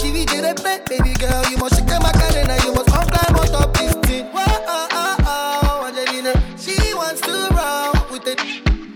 me. 0.03 0.11
When 0.13 0.25
Stevie 0.25 0.25
J 0.27 0.55
play, 0.55 0.81
baby 0.89 1.15
girl, 1.15 1.45
you 1.51 1.57
must 1.59 1.75
shake 1.77 1.89
my 2.01 2.13
calendar, 2.13 2.57
you 2.67 2.73
must 2.75 2.89
come 2.89 3.07
climb 3.09 3.37
on 3.39 3.47
top 3.49 3.75
this 3.77 3.95
thing. 4.07 4.27
Whoa, 4.27 4.43
oh, 4.47 4.89
oh, 4.91 5.17
oh, 5.21 5.61
oh, 5.63 5.87
Angelina, 5.87 6.33
she 6.59 6.95
wants 6.95 7.21
to 7.23 7.33
roll 7.55 7.93
with 8.11 8.27
it. 8.27 8.41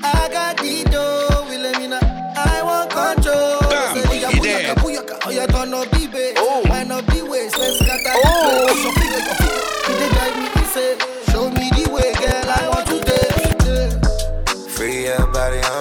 I 0.02 0.28
got 0.32 0.56
the 0.58 0.84
dough, 0.90 1.46
will 1.48 1.60
let 1.60 1.78
me 1.78 1.86
know. 1.88 2.00
I 2.02 2.62
want 2.62 2.90
control. 2.90 3.60
Say, 3.94 4.02
"Nigga, 4.10 4.30
booyaka, 4.38 4.74
booyaka, 4.82 5.18
oh, 5.26 5.30
you 5.30 5.46
turn 5.46 5.74
up 5.74 5.90
the 5.90 6.06
bass, 6.08 6.34
oh. 6.38 6.62
wind 6.68 6.92
up 6.92 7.06
the 7.06 7.22
waist, 7.22 7.58
let's 7.58 7.78
scatter 7.78 8.02
the 8.02 8.20
oh. 8.24 8.66
place. 8.66 8.82
Your 8.84 8.92
figure, 8.98 9.22
your 9.26 9.36
figure, 9.38 9.64
you 9.88 9.94
dey 9.98 10.08
drive 10.14 10.36
me 10.38 10.46
insane. 10.60 10.98
Show 11.30 11.44
me 11.50 11.66
the 11.76 11.84
way, 11.90 12.10
girl, 12.18 12.50
I 12.50 12.68
want 12.68 12.86
to 12.88 12.96
yeah. 13.06 14.68
Free 14.74 15.04
your 15.06 15.26
body 15.32 15.58
on 15.74 15.77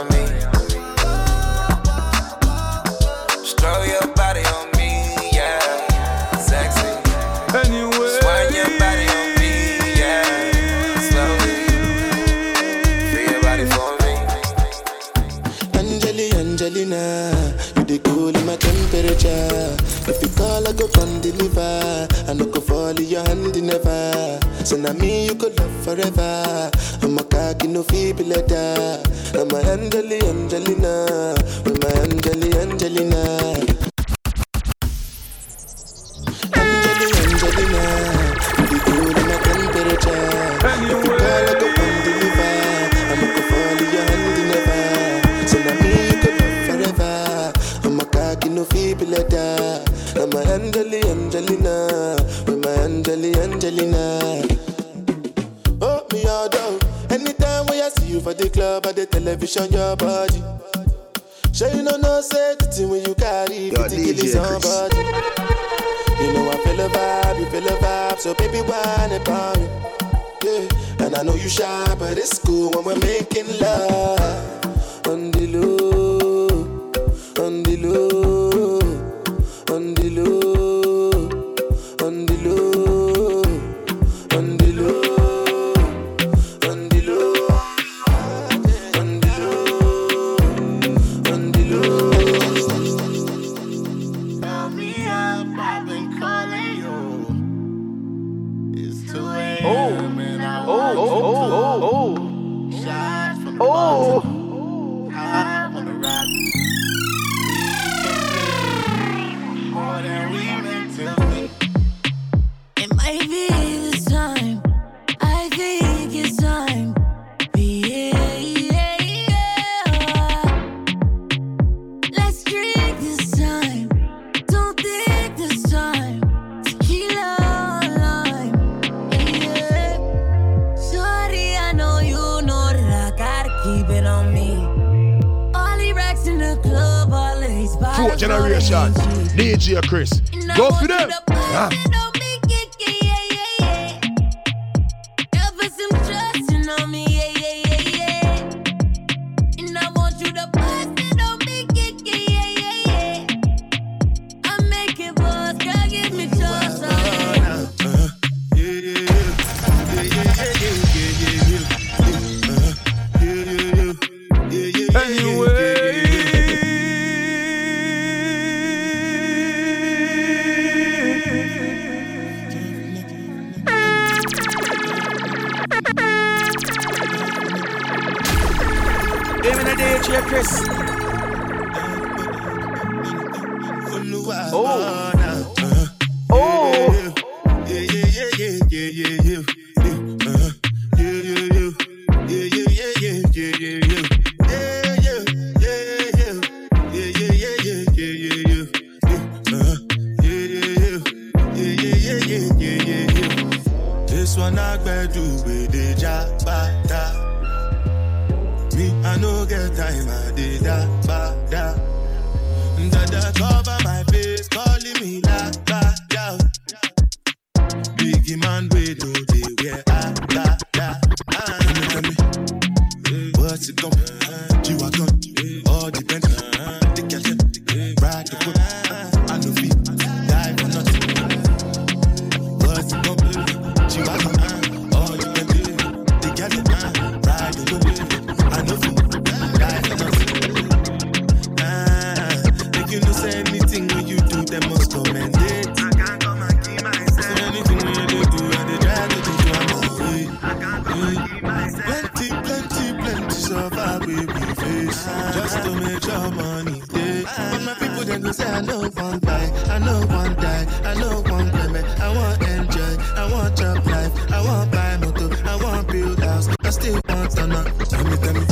anything 243.47 243.88
when 243.88 244.07
you 244.07 244.17
do, 244.17 244.43
them 244.43 244.69
must 244.69 244.91
commend 244.91 245.36
it. 245.38 245.67
I 245.67 245.89
can't 245.91 246.21
come 246.21 246.41
and 246.41 246.57
keep 246.63 246.83
myself. 246.83 247.23
So 247.23 247.43
anything 247.45 247.77
when 247.77 248.10
you 248.10 248.23
do, 248.33 248.41
I 248.51 248.63
they 248.67 248.77
try 248.86 249.07
to 249.07 249.19
do, 249.27 249.33
I'm 249.57 249.69
away. 249.83 250.19
I 250.41 250.53
can't 250.62 250.86
come 250.86 251.01
and 251.03 251.29
keep 251.29 251.43
myself. 251.43 252.13
Plenty, 252.13 252.27
plenty, 252.45 252.86
plenty 253.01 253.36
survive 253.36 254.05
we 254.05 254.15
we 254.15 254.45
face 254.62 255.05
just 255.36 255.63
to 255.63 255.71
make 255.75 256.05
your 256.05 256.31
money 256.31 256.81
day. 256.93 257.23
But 257.23 257.62
my 257.63 257.73
people 257.79 258.03
then 258.05 258.21
go 258.21 258.31
say 258.31 258.49
I 258.49 258.62
know 258.62 258.81
one 258.89 259.19
buy, 259.19 259.45
I 259.69 259.79
know 259.79 259.99
one 260.07 260.36
die, 260.36 260.65
I 260.83 260.93
know 260.99 261.21
one 261.21 261.51
payment. 261.51 261.88
I 261.99 262.15
want 262.15 262.43
enjoy, 262.43 262.93
I 263.15 263.31
want 263.31 263.57
job 263.57 263.86
life, 263.86 264.31
I 264.31 264.41
want 264.43 264.71
buy 264.71 264.97
motor, 264.97 265.29
I 265.47 265.55
want 265.63 265.88
build 265.88 266.19
house, 266.19 266.47
I 266.63 266.69
still 266.69 266.99
want 267.07 267.31
to 267.31 267.47
know. 267.47 267.63
Tell 267.63 268.03
me, 268.03 268.17
tell 268.17 268.33
me, 268.33 268.45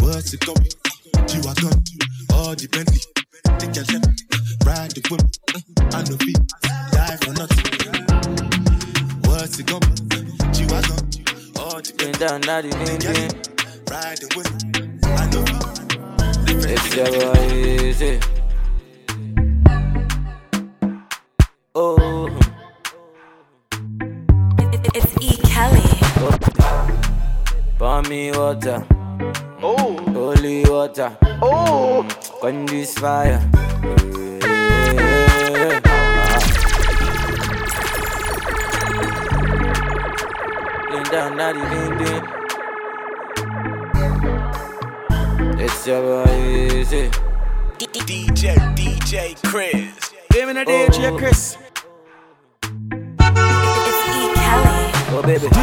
what's 0.00 0.34
it 0.34 0.40
coming? 0.40 0.70
G-Wagon, 1.28 1.82
all 2.34 2.54
the 2.54 2.68
Bentley, 2.70 3.00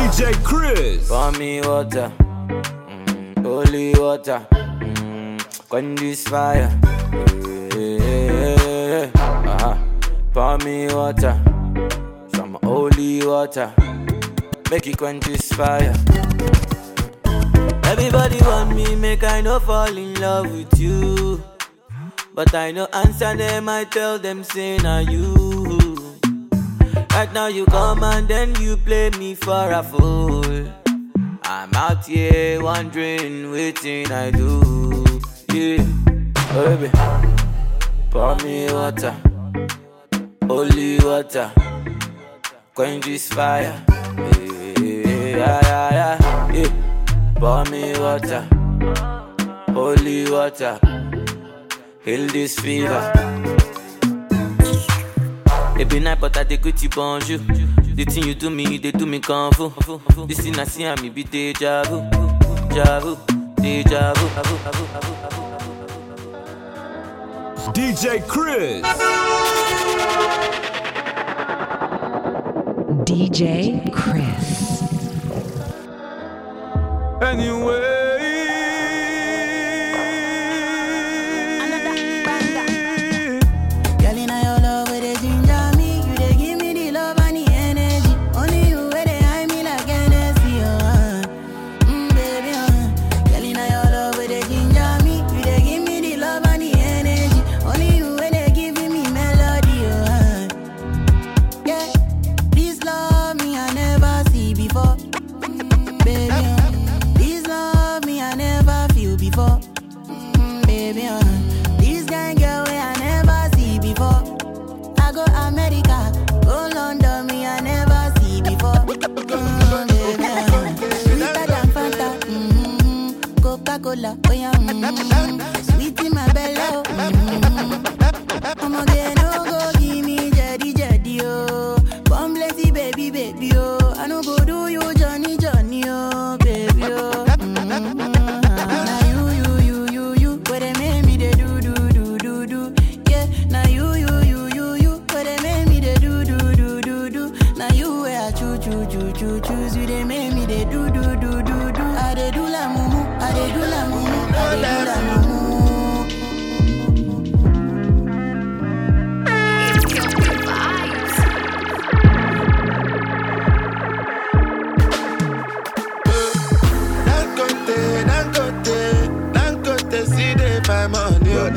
DJ 0.08 0.34
Chris. 0.44 1.08
Pour 1.10 1.32
me 1.34 1.60
water. 1.62 2.12
Mm, 2.18 3.44
holy 3.44 3.94
water. 3.94 4.48
Mm, 4.52 5.68
quench 5.68 6.00
this 6.00 6.24
fire. 6.28 6.72
Yeah. 7.76 9.12
Uh-huh. 9.16 9.76
Pour 10.34 10.58
me 10.60 10.88
water. 10.88 11.36
Some 12.34 12.58
holy 12.64 13.26
water. 13.26 13.74
Make 14.72 14.88
it 14.88 14.98
quench 14.98 15.26
this 15.26 15.52
fire. 15.52 15.94
Everybody 17.84 18.40
want 18.44 18.76
me, 18.76 18.96
make 18.96 19.24
I 19.24 19.42
no 19.42 19.60
fall 19.60 19.96
in 19.98 20.14
love 20.22 20.50
with 20.52 20.80
you. 20.80 21.44
But 22.34 22.56
I 22.56 22.72
no 22.72 22.88
answer 22.94 23.36
them, 23.36 23.68
I 23.68 23.84
tell 23.84 24.20
them, 24.20 24.44
say, 24.46 24.78
now 24.78 25.00
you. 25.00 25.47
Right 27.18 27.34
now 27.34 27.48
you 27.48 27.66
come 27.66 28.04
and 28.04 28.28
then 28.28 28.54
you 28.62 28.78
play 28.78 29.10
me 29.18 29.34
for 29.34 29.72
a 29.72 29.82
fool. 29.82 30.46
I'm 31.42 31.74
out 31.74 32.06
here 32.06 32.62
wondering, 32.62 33.50
waiting 33.50 34.12
I 34.12 34.30
do. 34.30 35.04
Yeah, 35.52 35.84
oh, 36.54 36.78
baby, 36.78 36.92
pour 38.12 38.36
me 38.46 38.72
water, 38.72 39.16
holy 40.46 41.00
water, 41.00 41.52
quench 42.76 43.06
this 43.06 43.34
fire. 43.34 43.84
Yeah, 44.78 44.78
yeah, 44.78 45.60
yeah, 45.66 46.20
yeah. 46.22 46.54
yeah. 46.54 47.34
Pour 47.40 47.66
me 47.72 47.98
water, 47.98 48.46
holy 49.74 50.30
water, 50.30 50.80
heal 52.06 52.28
this 52.28 52.60
fever. 52.60 53.57
Every 55.80 56.00
night, 56.00 56.20
but 56.20 56.36
I 56.38 56.44
dey 56.44 56.58
greet 56.58 56.82
you 56.82 56.90
bonjour. 56.90 57.38
The 57.38 58.06
thing 58.06 58.24
you 58.24 58.34
do 58.34 58.50
me, 58.50 58.78
they 58.78 58.92
do 58.92 59.06
me 59.06 59.20
kung 59.20 59.52
fu. 59.52 59.72
This 60.28 60.40
thing 60.40 60.58
I 60.60 60.64
see, 60.64 60.86
I 60.86 60.96
me 61.02 61.10
be 61.10 61.24
deja 61.24 61.84
vu, 61.84 62.02
deja 62.70 63.00
vu, 63.00 63.18
deja 63.62 64.14
vu. 64.14 64.28
DJ 67.74 68.26
Chris. 68.28 68.82
DJ 73.06 73.92
Chris. 73.94 74.58
Girl, 77.20 77.36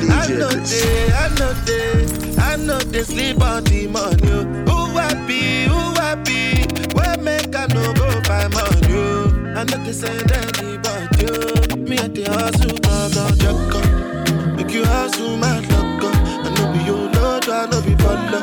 oh. 0.02 0.10
I 0.12 0.26
know 0.28 0.48
they, 0.48 1.12
I 1.12 1.28
know 1.38 1.52
they, 1.66 2.40
I 2.40 2.56
know 2.56 2.78
they 2.78 3.02
sleep 3.04 3.40
on 3.42 3.64
the 3.64 3.86
money. 3.88 4.16
oh. 4.30 4.44
Who 4.68 4.98
happy, 4.98 5.64
who 5.64 5.80
happy? 6.00 6.64
Where 6.94 7.16
make 7.18 7.54
I 7.54 7.66
no 7.66 7.92
go 7.94 8.08
buy 8.28 8.48
money? 8.48 8.94
oh. 8.94 9.54
I 9.56 9.64
know 9.64 9.84
they 9.84 9.92
send 9.92 10.30
anybody. 10.32 11.26
oh. 11.28 11.76
Me 11.76 11.98
at 11.98 12.14
the 12.14 12.24
hustle, 12.24 12.76
dog, 12.78 13.12
dog, 13.12 13.34
jacka. 13.42 14.56
Make 14.56 14.72
you 14.72 14.84
hustle, 14.84 15.36
my 15.36 15.58
luck. 15.60 16.02
oh. 16.04 16.12
I 16.44 16.54
know 16.54 16.72
be 16.72 16.84
your 16.84 16.96
lord, 17.20 17.44
oh. 17.48 17.52
I 17.52 17.66
know 17.66 17.80
be 17.82 17.94
baller. 17.94 18.42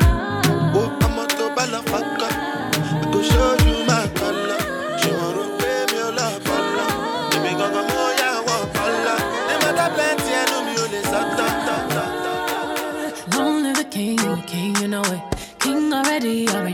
Oh, 0.74 0.98
I'm 1.02 1.18
a 1.18 1.26
to 1.26 1.48
balafaka. 1.56 2.28
I 2.30 3.10
go 3.12 3.22
show 3.22 3.52
you 3.54 3.57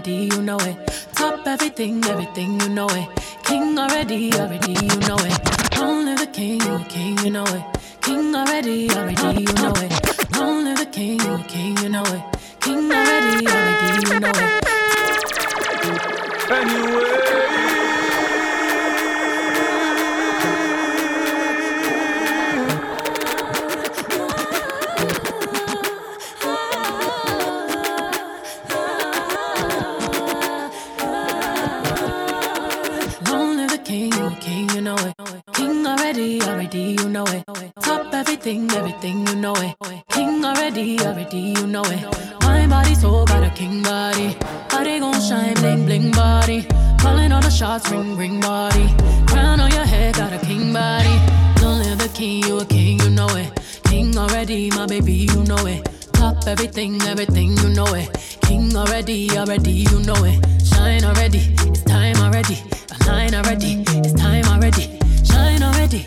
already, 0.06 0.34
you 0.34 0.42
know 0.42 0.58
it. 0.58 0.76
Top 1.14 1.46
everything, 1.46 2.04
everything, 2.04 2.60
you 2.60 2.68
know 2.68 2.88
it. 2.88 3.08
King 3.44 3.78
already, 3.78 4.32
already, 4.34 4.72
you 4.72 4.96
know 5.08 5.16
it. 5.18 5.78
Only 5.78 6.14
the 6.14 6.26
king, 6.26 6.60
you 6.60 6.78
king, 6.88 7.18
you 7.18 7.30
know 7.30 7.44
it. 7.44 7.64
King 8.02 8.34
already, 8.34 8.90
already, 8.90 9.42
you 9.42 9.52
know 9.54 9.72
it. 9.76 10.36
Only 10.36 10.74
the 10.74 10.86
king, 10.86 11.20
you 11.20 11.38
king, 11.48 11.76
you 11.78 11.88
know 11.88 12.02
it. 12.02 12.22
King 12.60 12.90
already, 12.90 13.46
already, 13.46 14.06
you 14.08 14.20
know 14.20 14.32
it. 14.34 14.64
Long 16.50 17.43
you 39.34 39.40
know 39.40 39.54
it. 39.56 39.74
King 40.10 40.44
already, 40.44 41.00
already, 41.00 41.38
you 41.38 41.66
know 41.66 41.82
it. 41.84 42.02
My 42.42 42.66
body 42.68 42.94
so 42.94 43.24
got 43.24 43.42
a 43.42 43.50
king 43.50 43.82
body. 43.82 44.36
Body 44.70 45.00
gon' 45.00 45.20
shine, 45.20 45.54
bling, 45.54 45.86
bling 45.86 46.10
body. 46.12 46.62
Calling 47.00 47.32
all 47.32 47.42
the 47.42 47.50
shots, 47.50 47.90
ring, 47.90 48.16
ring 48.16 48.40
body. 48.40 48.86
Crown 49.26 49.58
on 49.58 49.70
your 49.72 49.84
head, 49.84 50.14
got 50.14 50.32
a 50.32 50.38
king 50.38 50.72
body. 50.72 51.16
Long 51.62 51.80
live 51.80 51.98
the 51.98 52.10
king, 52.14 52.44
you 52.44 52.58
a 52.58 52.64
king, 52.64 53.00
you 53.00 53.10
know 53.10 53.28
it. 53.34 53.50
King 53.84 54.16
already, 54.16 54.70
my 54.70 54.86
baby, 54.86 55.26
you 55.32 55.42
know 55.42 55.66
it. 55.66 55.82
Top 56.12 56.46
everything, 56.46 57.02
everything, 57.02 57.56
you 57.56 57.70
know 57.70 57.92
it. 57.94 58.38
King 58.42 58.76
already, 58.76 59.36
already, 59.36 59.72
you 59.90 60.00
know 60.00 60.24
it. 60.24 60.38
Shine 60.64 61.04
already, 61.04 61.42
it's 61.66 61.82
time 61.82 62.16
already. 62.18 62.58
Align 63.00 63.34
already, 63.34 63.82
it's 63.88 64.12
time 64.12 64.44
already. 64.44 64.98
Shine 65.24 65.62
already. 65.62 66.06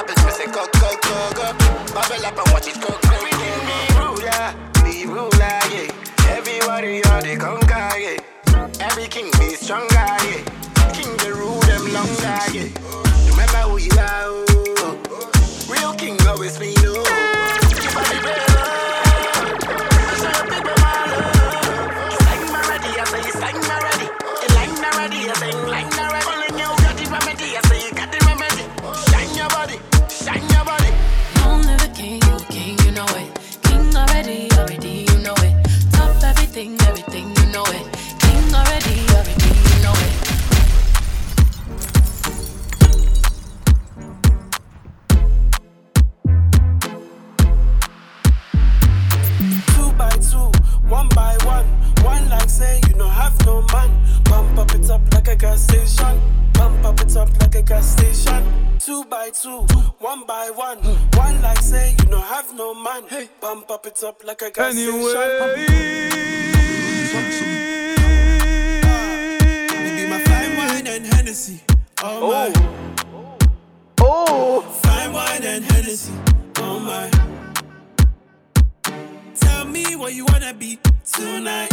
Stop 0.00 0.28
it, 0.28 0.32
say 0.32 0.46
go, 0.46 0.64
go, 0.80 0.96
go, 1.02 1.30
go. 1.34 1.52
Bubble 1.92 2.24
up 2.24 2.38
and 2.38 2.52
watch 2.54 2.66
it 2.68 2.80
go, 2.80 2.88
go, 2.88 2.96
go. 3.02 3.20
Be 3.68 3.84
ruler, 4.00 4.54
be 4.82 5.04
ruler, 5.04 5.60
yeah. 5.68 5.92
Everybody 6.30 7.04
are 7.04 7.20
the 7.20 7.36
conquer, 7.36 7.98
yeah. 7.98 8.70
Every 8.80 9.08
king 9.08 9.30
be 9.38 9.50
stronger, 9.56 9.92
yeah. 9.92 10.40
King 10.94 11.14
the 11.18 11.34
rule 11.36 11.60
them 11.68 11.92
longer, 11.92 12.40
yeah. 12.50 12.72
Remember 13.28 13.68
who 13.68 13.76
you 13.76 13.90
are, 13.98 14.24
oh. 14.24 14.49
By 59.30 59.36
two, 59.36 59.60
one 59.98 60.26
by 60.26 60.50
one. 60.50 60.78
One 60.78 61.42
like 61.42 61.58
say 61.58 61.94
you 61.98 62.10
no 62.10 62.20
have 62.20 62.54
no 62.54 62.74
man. 62.74 63.04
Pump 63.40 63.70
up 63.70 63.86
it 63.86 64.02
up 64.02 64.24
like 64.24 64.42
a 64.42 64.50
gas 64.50 64.72
station. 64.72 64.90
And 70.86 71.06
Hennessy. 71.06 71.60
Oh, 72.02 72.18
oh, 72.22 72.30
my. 72.30 72.52
Oh. 74.00 74.60
Fine 74.82 75.12
wine 75.12 75.44
and 75.44 75.64
Hennessy. 75.64 76.12
Oh 76.56 76.80
my. 76.80 77.08
Tell 79.34 79.66
me 79.66 79.94
what 79.94 80.14
you 80.14 80.24
wanna 80.24 80.52
be 80.54 80.80
tonight. 81.04 81.70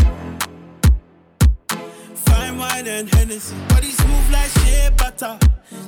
Fine 2.37 2.57
wine 2.59 2.87
and 2.87 3.09
Hennessy. 3.15 3.55
Body 3.67 3.89
smooth 3.89 4.29
like 4.31 4.51
shea 4.59 4.89
butter. 4.95 5.39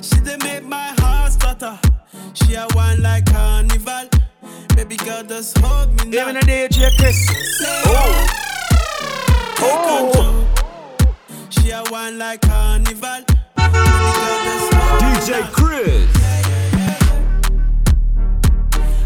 She 0.02 0.16
they 0.20 0.36
make 0.38 0.64
my 0.64 0.88
heart 0.98 1.30
stutter. 1.32 1.78
She 2.34 2.54
a 2.54 2.66
wine 2.74 3.00
like 3.02 3.24
carnival. 3.26 4.08
Baby 4.74 4.96
girl, 4.96 5.22
just 5.22 5.56
hold 5.58 5.88
me 5.96 6.10
now. 6.10 6.22
Even 6.28 6.36
a 6.38 6.40
DJ 6.40 6.90
Chris. 6.98 7.18
Oh. 7.86 8.26
Control. 9.60 10.44
She 11.50 11.70
a 11.70 11.84
wine 11.92 12.18
like 12.18 12.40
carnival. 12.40 13.22
Baby 13.56 13.78
girl, 14.18 14.38
just 14.48 14.74
hold 14.74 15.02
me 15.02 15.08
DJ. 15.20 15.52
Chris. 15.52 16.08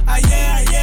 Ah, 0.07 0.17
yeah, 0.17 0.17
ah, 0.17 0.19
yeah, 0.31 0.57
ah, 0.57 0.73
yeah, 0.73 0.74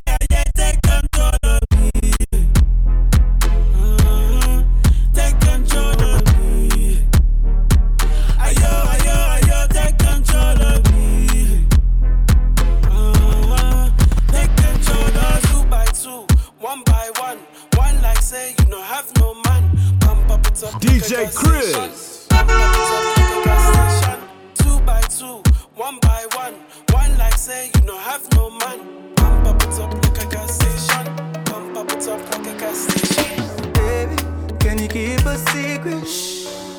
one 16.72 16.84
by 16.84 17.12
one. 17.20 17.40
One 17.76 18.02
like 18.02 18.22
say 18.22 18.56
you 18.58 18.66
no 18.70 18.82
have 18.82 19.08
no 19.20 19.34
man. 19.46 19.64
Pump 20.00 20.30
up 20.30 20.48
it 20.48 20.64
up. 20.64 20.82
DJ 20.82 21.10
gas 21.10 21.38
Chris. 21.38 22.28
Pump 22.30 22.50
up 22.50 22.76
it 22.80 22.92
up 22.96 23.18
like 23.18 23.34
a 23.36 23.44
gas 23.48 23.64
station. 23.72 24.20
Two 24.62 24.78
by 24.90 25.02
two, 25.02 25.38
one 25.76 25.98
by 26.00 26.26
one. 26.42 26.56
One 26.94 27.18
like 27.18 27.38
say 27.38 27.72
you 27.76 27.82
no 27.82 27.98
have 27.98 28.24
no 28.36 28.50
man. 28.52 28.80
Pump 29.16 29.48
up 29.48 29.62
it 29.64 29.80
up 29.84 29.92
like 30.04 30.24
a 30.24 30.28
gas 30.34 30.52
station. 30.60 31.06
Pump 31.50 31.78
up 31.78 31.92
it 31.92 32.08
up 32.08 32.22
like 32.32 32.48
a 32.48 32.60
gas 32.62 32.78
station. 32.88 33.74
Baby, 33.74 34.18
can 34.60 34.78
you 34.80 34.88
keep 34.88 35.26
a 35.26 35.38
secret 35.52 36.08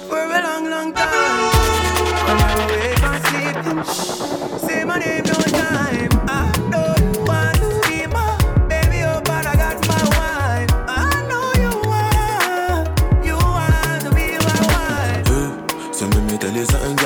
for 0.09 0.25
a 0.39 0.43
long, 0.47 0.71
long 0.71 0.95
time? 0.95 1.53
When 2.25 2.39
you're 2.41 2.63
awake 2.65 3.03
or 3.09 3.17
sleeping, 3.29 4.59
say 4.59 4.85
my 4.85 4.99
name 4.99 5.25
no 5.25 5.35
time. 5.35 6.13
I 6.29 6.72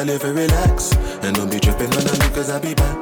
if 0.09 0.23
you 0.23 0.33
relax 0.33 0.93
And 1.23 1.37
don't 1.37 1.51
be 1.51 1.59
tripping 1.59 1.93
on 1.93 2.05
them 2.05 2.19
because 2.29 2.51
I'll 2.51 2.61
be 2.61 2.75
back 2.75 2.97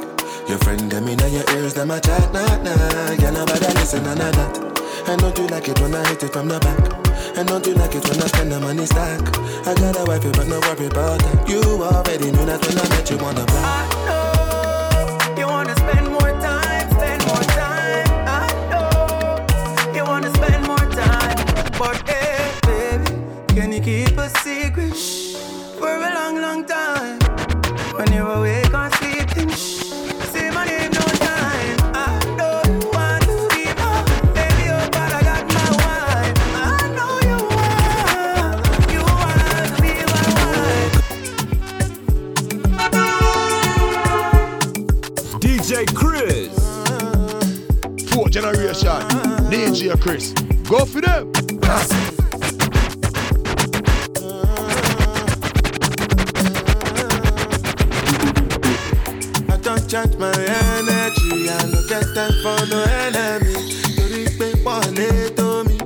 Your 0.48 0.58
friend, 0.58 0.80
them 0.90 1.08
in 1.08 1.18
your 1.32 1.44
ears, 1.56 1.74
them 1.74 1.90
a 1.90 2.00
chat, 2.00 2.32
nah, 2.32 2.56
nah 2.62 3.14
Girl, 3.16 3.32
nobody 3.32 3.66
listen, 3.78 4.04
none 4.04 4.20
of 4.20 4.32
that 4.34 5.08
And 5.08 5.20
don't 5.20 5.36
you 5.38 5.46
like 5.48 5.68
it 5.68 5.80
when 5.80 5.94
I 5.94 6.06
hit 6.08 6.22
it 6.22 6.32
from 6.32 6.48
the 6.48 6.58
back 6.60 7.04
and 7.36 7.48
don't 7.48 7.66
you 7.66 7.74
like 7.74 7.94
it 7.94 8.04
when 8.08 8.22
I 8.22 8.26
spend 8.26 8.52
the 8.52 8.60
money 8.60 8.86
stack? 8.86 9.20
I 9.66 9.74
got 9.74 9.98
a 9.98 10.04
wife, 10.04 10.22
but 10.22 10.46
no 10.46 10.60
worry 10.60 10.86
about 10.86 11.18
that. 11.18 11.48
You 11.48 11.60
already 11.82 12.30
knew 12.30 12.46
that 12.46 12.62
when 12.62 12.78
I 12.78 12.88
met 12.88 13.10
you 13.10 13.18
on 13.18 13.34
the 13.34 13.44
block. 13.44 13.64
I 13.64 13.82
know 14.06 15.40
you 15.40 15.46
wanna 15.46 15.74
spend 15.74 16.08
more 16.12 16.30
time, 16.38 16.90
spend 16.90 17.26
more 17.26 17.42
time. 17.58 18.06
I 18.28 18.46
know 18.70 19.96
you 19.96 20.04
wanna 20.04 20.32
spend 20.34 20.66
more 20.66 20.86
time, 20.94 21.36
but 21.76 22.08
hey, 22.08 22.52
baby, 22.62 23.54
can 23.54 23.72
you 23.72 23.80
keep 23.80 24.16
a 24.16 24.28
secret 24.40 24.94
for 25.78 25.88
a 25.88 26.14
long, 26.14 26.40
long 26.40 26.63
you're 28.24 28.36
awake 28.36 28.72
or 28.72 28.90
sleeping, 28.92 29.50
say 29.50 30.50
my 30.50 30.64
name 30.64 30.90
no 30.92 31.00
time. 31.00 31.78
I 31.94 32.18
don't 32.38 32.84
want 32.94 33.22
to 33.24 33.48
be 33.52 33.64
my 33.82 34.02
baby, 34.32 34.64
oh, 34.70 34.88
but 34.92 35.12
I 35.12 35.22
got 35.22 35.46
my 35.52 35.68
wife. 35.84 36.38
I 36.54 36.66
know 36.96 37.14
you 37.28 37.38
want, 37.56 38.54
you 38.92 39.02
want 39.02 39.38
to 39.40 39.54
be 39.82 39.92
my 40.12 40.24
wife. 40.40 40.94
DJ 45.40 45.70
Chris. 45.94 46.52
Fourth 48.10 48.32
generation. 48.32 49.00
DJ 49.50 50.00
Chris. 50.00 50.32
Go 50.68 50.86
for 50.86 51.00
them. 51.02 51.32
I 59.96 60.06
don't 60.06 60.10
charge 60.10 60.18
my 60.18 60.32
energy. 60.32 61.48
I 61.48 61.66
no 61.70 61.80
get 61.86 62.02
time 62.14 62.32
for 62.42 62.66
no 62.66 62.82
enemy. 62.82 63.54
Torí 63.94 64.24
pé 64.38 64.50
wọlé 64.64 65.30
tó 65.36 65.62
mi. 65.64 65.78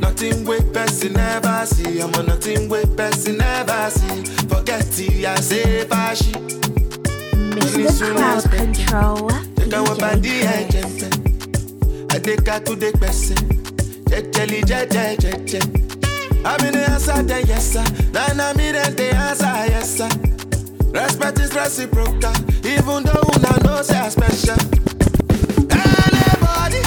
Nothing 0.00 0.44
wey 0.44 0.60
person 0.72 1.12
never 1.14 1.66
see. 1.66 2.00
I'm 2.00 2.14
on 2.14 2.26
nothing 2.26 2.68
wey 2.68 2.84
person 2.96 3.38
never 3.38 3.90
see. 3.90 4.22
Forget 4.46 4.98
it, 5.00 5.24
I 5.24 5.34
say 5.40 5.84
fashi. 5.86 6.32
Mr. 7.56 8.14
Crowd 8.14 8.44
Control. 8.50 9.30
Take 9.56 9.74
our 9.74 9.96
body 9.96 10.42
and 10.42 10.70
jump. 10.70 11.14
Adeka 12.14 12.64
to 12.64 12.76
the 12.76 12.92
person. 13.00 13.36
Jejeli 14.06 14.62
jeje 14.62 15.16
jeje. 15.16 15.60
I'm 16.44 16.64
in 16.64 16.72
the 16.74 16.90
answer, 16.90 17.22
then 17.24 17.44
yes 17.46 17.72
sir. 17.72 17.84
Then 18.12 18.40
I'm 18.40 18.60
in 18.60 18.74
the 18.94 19.14
answer, 19.14 19.66
yes 19.66 19.96
sir. 19.98 20.39
Respect 20.92 21.38
is 21.38 21.54
reciprocal, 21.54 22.32
even 22.64 23.04
though 23.04 23.30
una 23.36 23.58
know 23.64 23.82
say 23.82 23.98
I 23.98 24.08
special. 24.08 24.58
Anybody, 25.70 26.82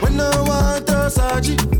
when 0.00 0.16
no 0.16 0.30
one 0.44 0.84
to 0.84 1.10
surgery. 1.10 1.56
Anybody, 1.56 1.79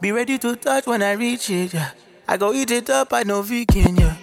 Be 0.00 0.12
ready 0.12 0.36
to 0.38 0.56
touch 0.56 0.86
when 0.86 1.02
I 1.02 1.12
reach 1.12 1.48
it. 1.48 1.72
Yeah. 1.72 1.90
I 2.28 2.36
go 2.36 2.52
eat 2.52 2.70
it 2.70 2.90
up, 2.90 3.12
I 3.12 3.22
know 3.22 3.40
vegan. 3.42 3.96
Yeah. 3.96 4.16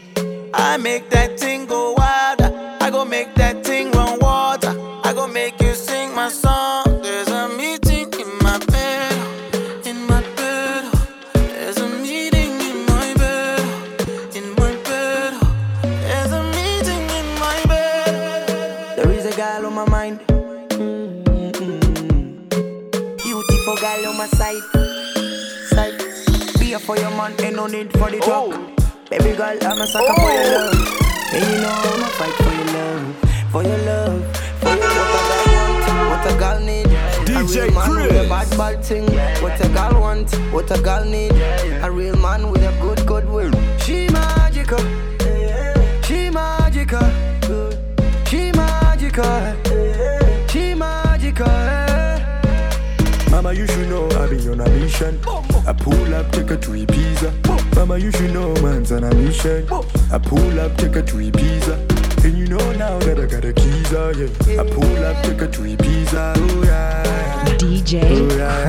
I 0.53 0.77
make 0.77 1.09
that 1.09 1.39
thing 1.39 1.65
go 1.65 1.93
wilder. 1.93 2.77
I 2.79 2.91
go 2.91 3.03
make 3.05 3.33
that 3.35 3.65
thing 3.65 3.89
run 3.91 4.19
water. 4.19 4.69
I 5.03 5.13
go 5.13 5.27
make 5.27 5.59
you 5.59 5.73
sing 5.73 6.13
my 6.13 6.29
song. 6.29 6.62
Man, 27.83 27.91
need 27.91 27.99
for 27.99 28.11
the 28.11 28.19
talk. 28.19 29.09
Baby 29.09 29.35
girl, 29.35 29.57
I'm 29.61 29.81
a 29.81 29.87
sucker 29.87 30.13
for 30.13 30.31
your 30.31 30.51
love. 30.51 30.73
And 31.33 31.45
you 31.45 31.61
know 31.61 31.69
I'ma 31.69 32.07
fight 32.07 32.33
for 32.33 32.53
your 32.53 32.65
love, 32.73 33.15
for 33.51 33.63
your 33.63 33.77
love, 33.79 34.37
for 34.59 34.69
your 34.69 34.77
love. 34.79 35.09
What 35.13 35.23
a 35.23 35.29
girl 35.29 35.55
want, 35.55 36.09
what 36.09 36.25
a 36.25 36.39
girl 36.39 36.59
need. 36.59 36.87
DJ 37.25 37.37
a 37.39 37.65
real 37.65 37.73
man 37.73 37.89
with 37.95 38.25
a 38.25 38.29
bad 38.29 38.57
bad 38.57 38.83
thing. 38.83 39.05
What 39.41 39.65
a 39.65 39.69
girl 39.69 40.01
want, 40.01 40.33
what 40.51 40.71
a 40.71 40.81
girl 40.81 41.05
need. 41.05 41.31
A 41.81 41.91
real 41.91 42.15
man 42.17 42.51
with 42.51 42.63
a 42.63 42.71
good 42.81 43.05
good 43.05 43.29
will. 43.29 43.51
She 43.79 44.07
magical, 44.09 44.79
she 46.03 46.29
magical, 46.29 47.09
she 48.25 48.51
magical, 48.51 49.55
she 50.47 50.73
magical. 50.73 51.47
Mama, 53.31 53.53
you 53.53 53.65
should 53.65 53.89
know 53.89 54.07
I 54.09 54.29
be 54.29 54.47
on 54.47 54.61
a 54.61 54.69
mission. 54.69 55.19
I 55.65 55.73
pull 55.73 56.13
up, 56.13 56.31
take 56.31 56.49
her 56.49 56.57
to 56.57 56.69
Ibiza. 56.69 57.42
Mama, 57.75 57.97
you 57.97 58.11
should 58.11 58.31
know 58.33 58.53
man's 58.61 58.91
on 58.91 59.03
a 59.03 59.13
mission. 59.15 59.67
I 60.11 60.17
pull 60.19 60.59
up, 60.59 60.75
take 60.77 60.93
her 60.95 61.01
to 61.01 61.15
Ibiza. 61.15 62.23
And 62.23 62.37
you 62.37 62.47
know 62.47 62.71
now 62.73 62.97
that 62.99 63.19
I 63.19 63.25
got 63.25 63.41
the 63.41 63.53
keys, 63.53 63.93
oh 63.93 64.11
yeah. 64.11 64.61
I 64.61 64.63
pull 64.69 65.03
up, 65.03 65.23
take 65.23 65.39
her 65.39 65.47
to 65.47 65.61
Ibiza, 65.61 66.33
oh 66.37 66.63
yeah. 66.63 67.03
DJ 67.57 68.01
Oh 68.03 68.35
yeah, 68.37 68.65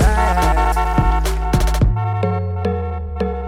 yeah, 0.00 1.22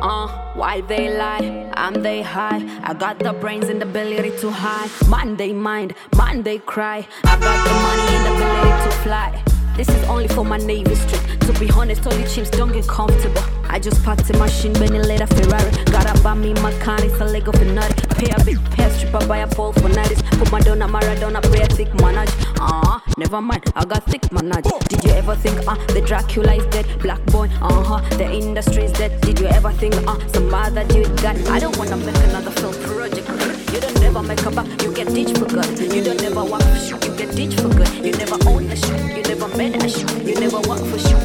Uh, 0.03 0.29
why 0.55 0.81
they 0.83 1.17
lie? 1.17 1.71
I'm 1.77 1.95
they 2.03 2.23
high. 2.23 2.61
I 2.83 2.93
got 2.95 3.19
the 3.19 3.33
brains 3.33 3.69
and 3.69 3.81
the 3.81 3.87
ability 3.89 4.37
to 4.39 4.51
hide. 4.51 4.91
Man, 5.09 5.37
they 5.37 5.53
mind. 5.53 5.95
Man, 6.17 6.43
they 6.43 6.59
cry. 6.59 7.07
I 7.25 7.39
got 7.39 7.67
the 7.67 7.75
money 7.87 8.15
and 8.17 8.25
the 8.27 8.33
ability 8.37 8.85
to 8.85 8.91
fly. 9.03 9.45
This 9.77 9.89
is 9.89 10.05
only 10.09 10.29
for 10.29 10.45
my 10.45 10.59
navy 10.59 10.95
strip. 10.95 11.23
To 11.41 11.53
be 11.59 11.71
honest, 11.71 12.05
all 12.07 12.13
the 12.13 12.25
chimps 12.25 12.51
don't 12.51 12.73
get 12.73 12.87
comfortable. 12.89 13.43
I 13.69 13.79
just 13.79 14.03
packed 14.05 14.29
in 14.31 14.39
machine, 14.39 14.73
Benny 14.75 14.99
later 14.99 15.27
Ferrari. 15.27 15.71
Gotta 15.87 16.21
buy 16.23 16.35
me 16.35 16.55
my 16.55 16.73
car, 16.81 16.99
it's 17.05 17.21
a 17.21 17.25
Lego 17.25 17.53
for 17.53 17.65
nutty. 17.65 17.95
Pay 18.17 18.31
a 18.31 18.45
big 18.45 18.59
pair 18.73 18.91
strip, 18.91 19.15
I 19.15 19.27
buy 19.27 19.39
a 19.39 19.47
ball 19.47 19.73
for 19.73 19.89
nights. 19.89 20.23
Put 20.23 20.51
Madonna, 20.51 20.89
Maradona, 20.89 21.43
pay 21.53 21.63
a 21.63 21.67
thick 21.67 21.93
manage. 22.01 22.31
Uh, 22.61 22.99
never 23.17 23.41
mind, 23.41 23.65
I 23.77 23.85
got 23.85 24.05
thick 24.05 24.31
manage. 24.33 24.65
Did 24.89 25.05
you 25.05 25.11
ever 25.13 25.35
think, 25.37 25.59
uh, 25.67 25.77
the 25.95 26.01
Dracula 26.01 26.55
is 26.55 26.67
dead? 26.67 26.87
Black 27.01 27.25
boy, 27.27 27.49
uh 27.61 27.83
huh, 27.83 28.17
the 28.17 28.31
industry 28.31 28.85
is 28.85 28.93
dead. 28.93 29.21
Did 29.21 29.39
you 29.39 29.47
ever 29.47 29.73
think, 29.73 29.95
uh, 30.07 30.19
some 30.29 30.53
other 30.53 30.85
dude 30.85 31.15
got? 31.23 31.37
I 31.49 31.59
don't 31.59 31.77
wanna 31.77 31.97
make 31.97 32.17
another 32.17 32.51
film 32.51 32.75
project. 32.83 33.58
You 34.09 34.15
don't 34.15 34.27
never 34.27 34.35
make 34.35 34.47
a 34.47 34.51
back, 34.51 34.83
you 34.83 34.95
get 34.95 35.09
ditched 35.09 35.37
for 35.37 35.45
good. 35.45 35.79
You 35.79 36.03
don't 36.03 36.23
ever 36.23 36.43
want 36.43 36.63
to 36.63 36.79
shoot, 36.79 37.05
you 37.05 37.15
get 37.15 37.37
ditched 37.37 37.61
for 37.61 37.69
good. 37.69 37.93
You 38.03 38.13
never 38.13 38.39
own 38.49 38.65
a 38.65 38.75
shoe, 38.75 38.97
you 39.15 39.23
never 39.23 39.49
met 39.55 39.85
a 39.85 39.87
shoe, 39.87 40.23
you 40.23 40.35
never 40.41 40.61
work 40.61 40.81
for 40.81 40.99
shoe. 40.99 41.19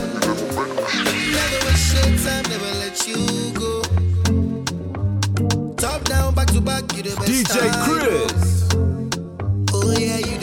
Never 1.31 1.59
waste 1.65 1.93
your 1.95 2.11
time, 2.19 2.43
never 2.51 2.71
let 2.83 3.07
you 3.07 3.53
go. 3.53 3.81
Top 5.75 6.03
down, 6.03 6.35
back 6.35 6.47
to 6.47 6.59
back, 6.59 6.83
you 6.97 7.03
the 7.03 7.15
best. 7.15 7.31
DJ 7.31 7.71
Chris. 7.85 8.73
know. 8.73 9.09
Oh 9.71 9.95
yeah, 9.97 10.17
you 10.17 10.42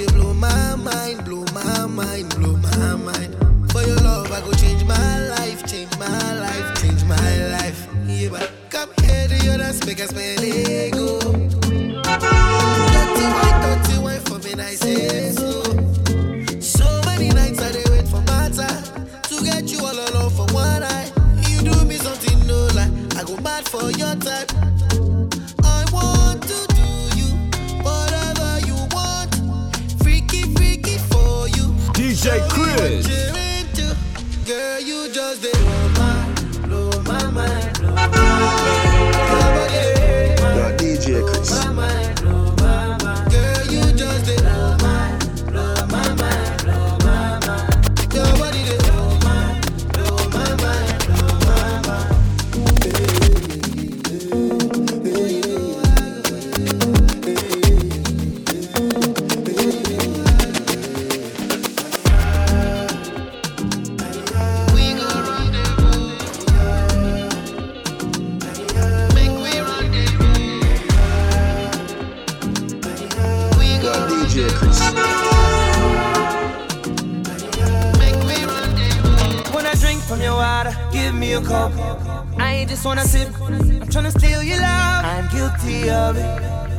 I 82.43 82.65
just 82.69 82.85
wanna 82.85 83.05
sip, 83.05 83.29
I'm 83.41 83.87
tryna 83.93 84.11
steal 84.19 84.43
your 84.43 84.59
love. 84.61 85.05
I'm 85.05 85.29
guilty 85.29 85.91
of 85.91 86.17
it. 86.17 86.25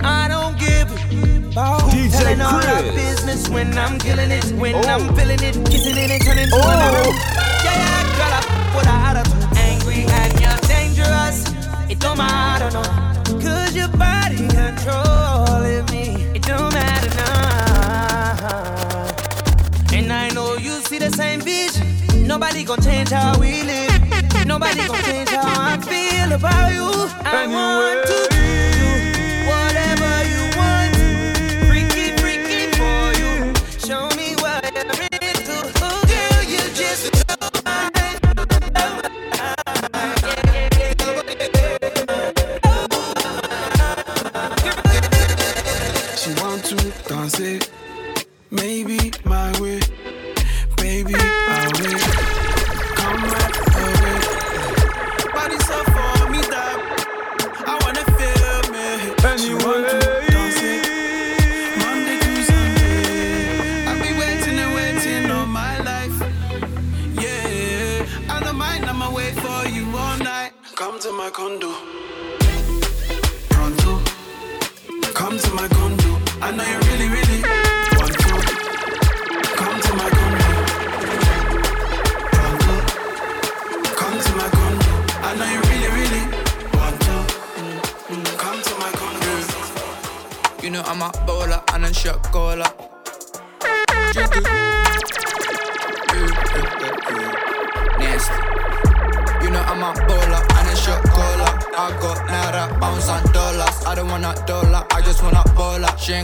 I 0.04 0.28
don't 0.28 0.58
give 0.58 0.90
it. 0.92 1.52
About 1.52 1.82
DJ 1.92 2.12
telling 2.12 2.42
all 2.42 2.62
Chris. 2.62 2.96
business 2.96 3.50
when 3.50 3.78
I'm 3.78 4.00
killing 4.00 4.32
it, 4.32 4.46
when 4.54 4.76
Oh. 4.76 4.82
I'm 4.94 5.16
feeling 5.16 5.42
it, 5.44 5.56
kissing 5.70 5.98
it 5.98 6.10
and 6.12 6.22
turning 6.24 6.48
to 6.50 6.56
Oh. 6.56 6.70
another. 6.70 7.12
Yeah, 7.66 8.04
girl, 8.18 8.34
I 8.38 8.42
put 8.74 8.86
a 8.88 8.96
attitude, 9.10 9.58
angry 9.58 10.06
and 10.20 10.34
you're 10.42 10.60
dangerous. 10.68 11.38
It 11.90 12.00
don't 12.00 12.18
matter, 12.18 12.70
no. 12.72 12.82
Cause 13.44 13.76
your 13.76 13.90
body 13.90 14.48
controlling 14.48 15.86
me. 15.92 16.06
It 16.36 16.44
don't 16.44 16.74
matter 16.74 17.12
now. 17.22 19.08
And 19.94 20.12
I 20.12 20.30
know 20.30 20.56
you 20.58 20.82
see 20.88 20.98
the 21.00 21.12
same 21.12 21.42
vision. 21.42 21.86
Nobody 22.28 22.64
gon' 22.64 22.82
change 22.82 23.10
how 23.10 23.38
we 23.38 23.64
live. 23.64 23.90
Nobody 24.46 24.88
gon' 24.88 25.04
change 25.04 25.30
how 25.30 25.74
I 25.74 25.78
feel 25.78 26.34
about 26.34 26.74
you. 26.74 26.90
I 27.24 27.48
want 27.48 28.08
to 28.08 28.31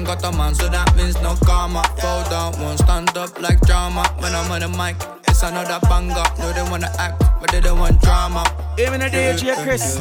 got 0.08 0.24
a 0.24 0.38
man, 0.38 0.55
so 0.55 0.70
that 0.70 0.95
means 0.95 1.22
no 1.22 1.36
karma. 1.43 1.84
Fall 1.99 2.24
down, 2.30 2.58
won't 2.62 2.80
stand 2.80 3.16
up 3.18 3.41
like 3.41 3.60
drama. 3.62 4.08
When 4.20 4.34
I'm 4.34 4.49
on 4.49 4.62
the 4.62 4.70
mic, 4.70 4.95
it's 5.28 5.43
another 5.43 5.80
banger. 5.89 6.24
No, 6.39 6.53
they 6.53 6.64
wanna 6.72 6.89
act, 6.97 7.22
but 7.41 7.51
they 7.51 7.60
don't 7.60 7.78
want 7.78 8.01
drama. 8.01 8.43
Even 8.80 9.01
a 9.01 9.10
DJ 9.10 9.53
Chris. 9.64 9.99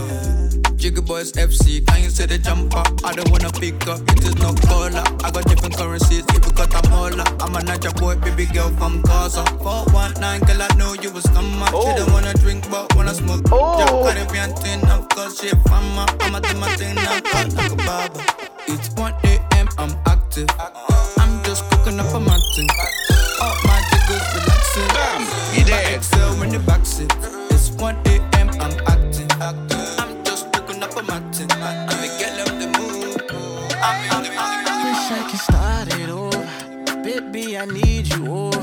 Jiggy 0.77 1.01
Boys 1.01 1.33
FC, 1.33 1.85
can 1.85 2.05
you 2.05 2.11
see 2.11 2.27
the 2.27 2.39
jumper? 2.39 2.85
I 3.05 3.15
don't 3.15 3.29
wanna 3.31 3.51
pick 3.51 3.85
up, 3.89 4.01
it 4.13 4.23
is 4.23 4.37
no 4.37 4.55
caller. 4.71 5.03
I 5.25 5.31
got 5.33 5.45
different 5.47 5.77
currencies, 5.77 6.25
if 6.29 6.47
you 6.47 6.53
got 6.53 6.71
a 6.71 6.89
molar. 6.89 7.27
I'm 7.43 7.57
a 7.57 7.61
Naija 7.67 7.91
boy, 7.99 8.15
baby 8.17 8.47
girl 8.47 8.71
from 8.79 9.03
Gaza. 9.03 9.45
419, 9.59 10.47
girl, 10.47 10.63
I 10.63 10.69
know 10.77 10.93
you 11.03 11.11
was 11.11 11.27
come 11.35 11.63
up. 11.65 11.75
She 11.75 11.93
don't 11.99 12.13
wanna 12.13 12.35
drink, 12.35 12.71
but 12.71 12.95
wanna 12.95 13.15
smoke. 13.15 13.43
Oh. 13.51 13.81
Yeah, 13.81 14.15
Caribbean 14.15 14.55
thing, 14.55 14.87
of 14.89 15.09
course, 15.09 15.41
she 15.41 15.49
a 15.49 15.57
farmer. 15.67 16.07
I'ma 16.21 16.39
do 16.39 16.55
my 16.59 16.69
thing 16.77 16.95
now, 16.95 17.19
like 17.35 17.73
a 17.73 17.75
barber. 17.75 18.23
It's 18.69 18.91
1 18.95 19.13
a.m., 19.25 19.46
I'm 19.79 19.91
active. 20.07 20.49
I'm 21.19 21.43
just 21.45 21.69
cooking 21.71 22.01
up 22.01 22.07
a 22.15 22.21
mountain. 22.21 22.69
All 23.43 23.55
my 23.65 23.81
jiggers 23.91 24.27
relaxing. 24.35 24.89
Bam, 24.89 25.23
you 25.55 25.65
there? 25.65 25.97
Excel 25.97 26.43
in 26.43 26.51
the 26.51 26.59
backseat. 26.59 27.13
It's 27.51 27.71
1 27.73 27.95
a.m., 28.07 28.49
I'm 28.61 28.73
active. 28.87 29.29
I'm 29.41 30.25
just 30.25 30.51
cooking 30.53 30.83
up 30.83 30.97
a 30.97 31.03
mountain. 31.03 31.51
I'm 31.53 31.89
a 31.89 32.09
girl 32.19 32.41
of 32.41 32.59
the 32.59 32.69
mood. 32.79 33.23
I'm 33.83 33.99
in 34.17 34.23
the 34.25 34.31
Wish 34.87 35.11
I 35.13 35.29
could 35.31 35.41
start 35.41 35.89
it 36.01 36.09
over. 36.09 37.03
Baby, 37.03 37.59
I 37.59 37.67
need 37.67 38.09
you 38.15 38.27
over. 38.35 38.61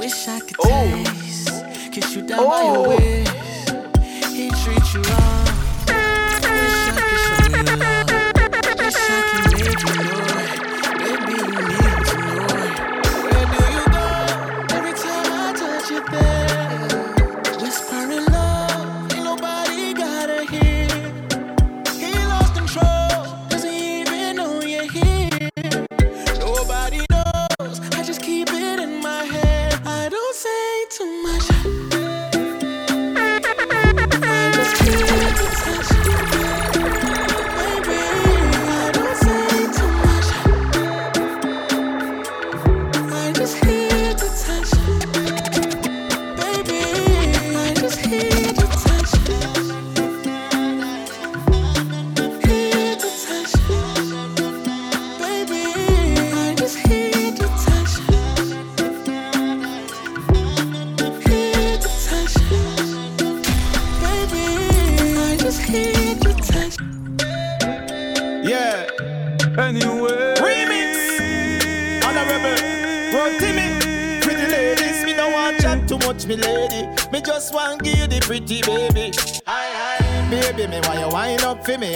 Wish 0.00 0.26
I 0.26 0.40
could 0.40 0.56
oh. 0.60 1.04
taste. 1.04 1.92
Kiss 1.92 2.16
you 2.16 2.22
down 2.22 2.44
by 2.44 2.62
your 2.62 2.76
oh. 2.76 2.88
waist. 2.88 3.29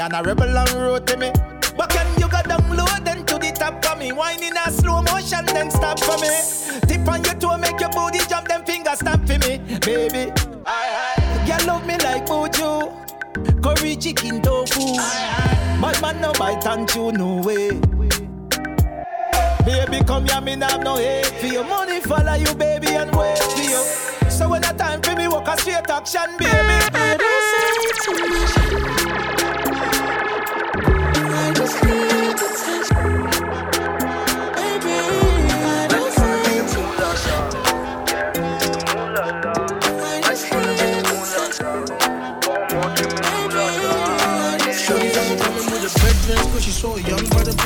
And 0.05 0.13
a 0.15 0.23
rebel 0.23 0.59
on 0.59 0.67
road 0.77 1.07
to 1.07 1.17
me. 1.17 1.33
But 1.77 1.89
can 1.91 2.07
you 2.21 2.29
go 2.29 2.43
down 2.43 2.77
low 2.77 2.85
then 3.03 3.25
to 3.25 3.39
the 3.39 3.53
top 3.53 3.85
for 3.85 3.97
me? 3.97 4.13
Wine 4.13 4.43
in 4.43 4.57
a 4.57 4.71
slow 4.71 5.03
motion 5.03 5.47
then 5.47 5.71
stop 5.71 5.99
for 5.99 6.19
me. 6.19 6.29
Tip 6.87 7.09
on 7.09 7.25
your 7.25 7.35
toe, 7.35 7.57
make 7.57 7.81
your 7.81 7.89
booty 7.91 8.19
jump, 8.29 8.49
them 8.49 8.65
fingers 8.65 8.99
stamp 8.99 9.27
for 9.27 9.39
me, 9.39 9.59
baby. 9.81 10.31
Aye, 10.67 11.17
aye. 11.17 11.47
Girl 11.47 11.67
love 11.67 11.87
me 11.87 11.97
like 11.99 12.27
Mojo, 12.27 12.93
curry 13.63 13.97
chicken 13.97 14.43
tofu. 14.43 14.95
Bad 15.81 16.01
man 16.03 16.21
no 16.21 16.33
bite 16.35 16.67
and 16.67 16.89
chew 16.89 17.11
no 17.13 17.37
way. 17.43 17.71
Baby, 19.65 20.05
come 20.05 20.27
here, 20.27 20.41
me 20.43 20.53
have 20.61 20.83
no 20.83 20.97
hate 20.97 21.27
for 21.27 21.47
you. 21.47 21.65
Money 21.65 22.01
follow 22.01 22.35
you, 22.35 22.55
baby, 22.55 22.89
and 22.89 23.11
wait 23.17 23.39
for 23.39 23.63
you. 23.63 23.83
So 24.31 24.51
when 24.51 24.61
the 24.61 24.75
time 24.77 25.01
for 25.01 25.17
me, 25.17 25.29
walk 25.29 25.49
a 25.49 25.57
straight 25.59 25.89
action, 25.89 26.37
baby. 26.39 26.75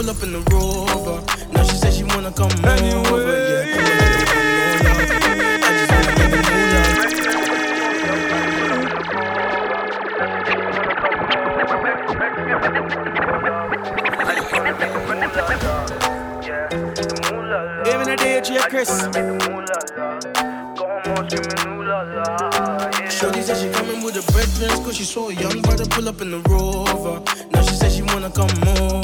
Pull 0.09 0.17
up 0.17 0.23
in 0.23 0.33
the 0.33 0.41
Rover. 0.51 1.23
Now 1.53 1.63
she 1.65 1.77
said 1.77 1.93
she 1.93 2.05
wanna 2.05 2.33
come 2.33 2.51
over, 2.51 3.21
yeah 3.27 3.77
Come 3.77 3.91
a 18.01 18.17
the 18.17 18.67
Chris. 18.71 18.89
Shorty 23.11 23.43
said 23.43 23.57
she 23.57 23.69
coming 23.71 24.03
with 24.03 24.15
red 24.35 24.49
dress 24.55 24.79
Cause 24.79 24.97
she 24.97 25.05
saw 25.05 25.29
a 25.29 25.35
young 25.35 25.61
brother 25.63 25.85
pull 25.87 26.09
up 26.09 26.21
in 26.23 26.31
the 26.31 26.41
Rover. 26.49 27.21
Now 27.51 27.63
she 27.63 27.75
said 27.75 27.88
wanna 28.13 28.31
come 28.31 28.51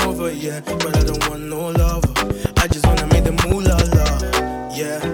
over, 0.07 0.33
yeah. 0.33 0.61
But 0.61 0.97
I 0.97 1.03
don't 1.05 1.29
want 1.29 1.43
no 1.43 1.69
lover. 1.71 2.13
I 2.59 2.69
just 2.69 2.87
wanna 2.87 3.07
make 3.09 3.25
the 3.25 3.33
moolah 3.47 3.79
la, 3.95 4.75
yeah 4.77 5.14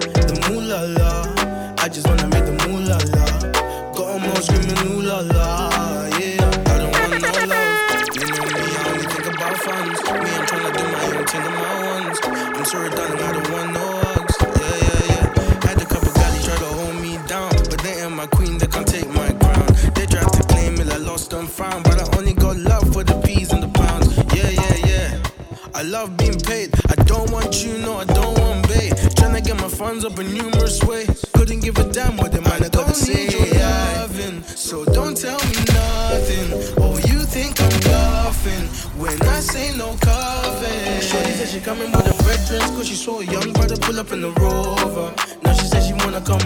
Tryna 29.91 30.01
get 30.01 30.03
my 30.03 30.03
funds 30.03 30.05
up 30.05 30.19
in 30.19 30.33
numerous 30.33 30.83
ways. 30.83 31.25
Couldn't 31.33 31.59
give 31.59 31.77
a 31.77 31.83
damn 31.91 32.17
what 32.17 32.31
the 32.31 32.41
man 32.41 32.63
I 32.63 32.69
gotta 32.69 32.93
say. 32.93 33.27
loving, 33.59 34.43
So 34.43 34.85
don't 34.85 35.17
tell 35.17 35.39
me 35.39 35.55
nothing. 35.67 36.75
Oh, 36.77 36.97
you 37.07 37.19
think 37.25 37.59
I'm 37.61 37.79
bluffing 37.81 38.67
When 38.99 39.21
I 39.23 39.39
say 39.39 39.75
no 39.77 39.95
cover 40.01 41.01
Shorty 41.01 41.31
said 41.31 41.49
she 41.49 41.59
coming 41.59 41.91
with 41.91 42.07
a 42.07 42.23
red 42.23 42.39
dress 42.47 42.69
Cause 42.71 42.87
she 42.87 42.95
saw 42.95 43.19
a 43.19 43.25
young 43.25 43.51
brother 43.53 43.77
pull 43.77 43.99
up 43.99 44.11
in 44.11 44.21
the 44.21 44.31
Rover. 44.31 45.13
Now 45.43 45.53
she 45.53 45.65
said 45.65 45.83
she 45.83 45.93
wanna 45.93 46.21
come 46.21 46.41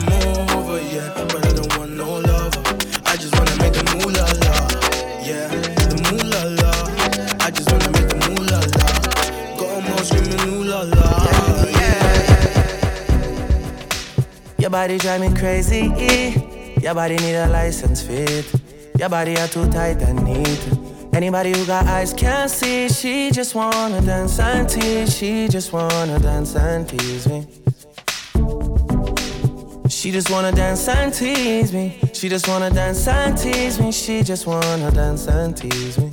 over, 0.58 0.82
yeah 0.93 1.14
But 1.32 1.45
body 14.76 14.97
drive 14.97 15.21
me 15.21 15.34
crazy. 15.34 15.84
Your 16.82 16.93
body 16.93 17.15
need 17.15 17.36
a 17.36 17.47
license 17.47 18.01
fit. 18.01 18.45
Your 18.99 19.07
body 19.07 19.38
are 19.38 19.47
too 19.47 19.69
tight 19.69 20.01
and 20.01 20.21
neat. 20.26 20.67
Anybody 21.13 21.57
who 21.57 21.65
got 21.65 21.86
eyes 21.86 22.13
can't 22.13 22.51
see. 22.51 22.89
She 22.89 23.32
just 23.32 23.55
wanna 23.55 24.01
dance 24.01 24.38
and 24.38 24.67
tease. 24.67 25.17
She 25.17 25.47
just 25.47 25.71
wanna 25.71 26.19
dance 26.19 26.57
and 26.57 26.89
tease 26.89 27.26
me. 27.26 27.47
She 29.88 30.11
just 30.11 30.30
wanna 30.30 30.51
dance 30.51 30.89
and 30.89 31.13
tease 31.13 31.71
me. 31.71 31.97
She 32.11 32.28
just 32.28 32.45
wanna 32.49 32.69
dance 32.69 33.07
and 33.07 33.38
tease 33.38 33.80
me. 33.80 33.93
She 33.93 34.23
just 34.23 34.45
wanna 34.45 34.91
dance 34.91 35.26
and 35.30 35.55
tease 35.55 35.97
me. 35.97 36.11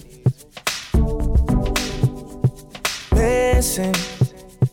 Missing. 3.10 3.96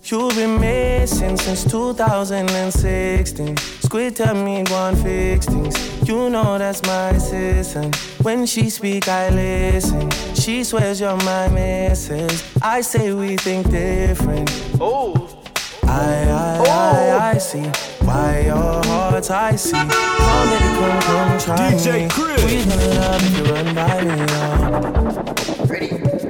You've 0.09 0.35
been 0.35 0.59
missing 0.59 1.37
since 1.37 1.63
2016. 1.65 3.78
Squid 3.89 4.15
tell 4.17 4.35
me 4.35 4.61
go 4.65 4.75
and 4.89 4.97
fix 4.99 5.47
things. 5.47 6.07
You 6.07 6.29
know 6.29 6.59
that's 6.59 6.83
my 6.83 7.09
assistant. 7.09 7.95
When 8.21 8.45
she 8.45 8.69
speak, 8.69 9.07
I 9.07 9.29
listen. 9.29 10.11
She 10.35 10.63
swears 10.63 11.01
you're 11.01 11.17
my 11.17 11.47
missus. 11.47 12.55
I 12.61 12.81
say 12.81 13.13
we 13.13 13.35
think 13.37 13.71
different. 13.71 14.47
Oh. 14.79 15.41
I, 15.85 15.89
I, 15.89 16.29
I, 16.29 16.65
oh. 16.67 17.19
I 17.19 17.37
see 17.39 17.63
why 18.05 18.41
your 18.41 18.85
heart's 18.85 19.31
icy. 19.31 19.71
Come, 19.71 19.87
baby, 19.87 20.69
come, 20.77 21.01
come, 21.01 21.39
try 21.39 21.71
DJ 21.71 22.03
me. 22.03 22.09
Chris. 22.11 22.45
We 22.45 22.69
gonna 22.69 22.93
love 22.93 23.23
if 23.23 23.37
you 23.37 23.43
run 23.51 23.73
by 23.73 24.03
me. 24.05 24.13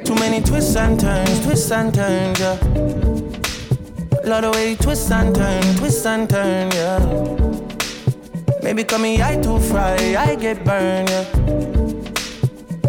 Too 0.02 0.14
many 0.14 0.40
twists 0.40 0.76
and 0.76 0.98
turns, 0.98 1.44
twists 1.44 1.70
and 1.70 1.92
turns, 1.92 2.40
yeah. 2.40 2.58
Love 4.24 4.42
the 4.44 4.50
way 4.50 4.70
you 4.70 4.76
twist 4.76 5.10
and 5.10 5.34
turn, 5.34 5.62
twist 5.76 6.06
and 6.06 6.30
turn, 6.30 6.70
yeah. 6.70 7.49
Maybe 8.70 8.84
call 8.84 9.00
me 9.00 9.20
I 9.20 9.34
too 9.34 9.58
fry, 9.58 10.14
I 10.16 10.36
get 10.36 10.64
burned, 10.64 11.08
yeah. 11.08 11.24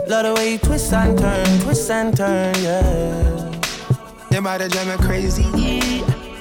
Love 0.06 0.26
the 0.26 0.34
way 0.38 0.52
you 0.52 0.58
twist 0.60 0.94
and 0.94 1.18
turn, 1.18 1.60
twist 1.62 1.90
and 1.90 2.16
turn, 2.16 2.54
yeah. 2.62 3.52
Your 4.30 4.44
body 4.44 4.68
drive 4.68 4.88
me 4.88 5.04
crazy. 5.04 5.42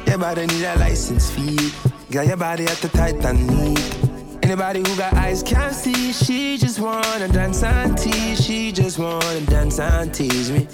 Your 0.07 0.18
body 0.18 0.45
need 0.45 0.62
a 0.62 0.76
license 0.76 1.30
fee. 1.30 1.72
Got 2.11 2.26
your 2.26 2.36
body 2.36 2.64
at 2.64 2.76
the 2.82 2.88
tight 2.88 3.24
and 3.24 3.47
neat. 3.47 4.45
Anybody 4.45 4.80
who 4.80 4.95
got 4.95 5.14
eyes 5.14 5.43
can't 5.43 5.74
see. 5.74 6.12
She 6.12 6.59
just 6.59 6.78
wanna 6.78 7.28
dance 7.28 7.62
and 7.62 7.97
tease. 7.97 8.45
She 8.45 8.70
just 8.72 8.99
wanna 8.99 9.41
dance 9.47 9.80
and 9.80 10.12
tease 10.12 10.51
me. 10.51 10.68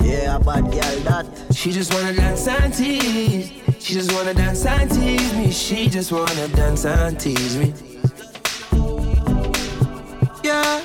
Yeah, 0.00 0.38
bad 0.38 0.62
girl 0.70 1.00
that. 1.10 1.26
She 1.52 1.72
just 1.72 1.92
wanna 1.92 2.12
dance 2.12 2.46
and 2.46 2.72
tease. 2.72 3.63
She 3.84 3.92
just 3.92 4.14
wanna 4.14 4.32
dance 4.32 4.64
and 4.64 4.90
tease 4.90 5.34
me. 5.34 5.50
She 5.50 5.90
just 5.90 6.10
wanna 6.10 6.48
dance 6.48 6.86
and 6.86 7.20
tease 7.20 7.58
me. 7.58 7.74
Yeah. 10.42 10.80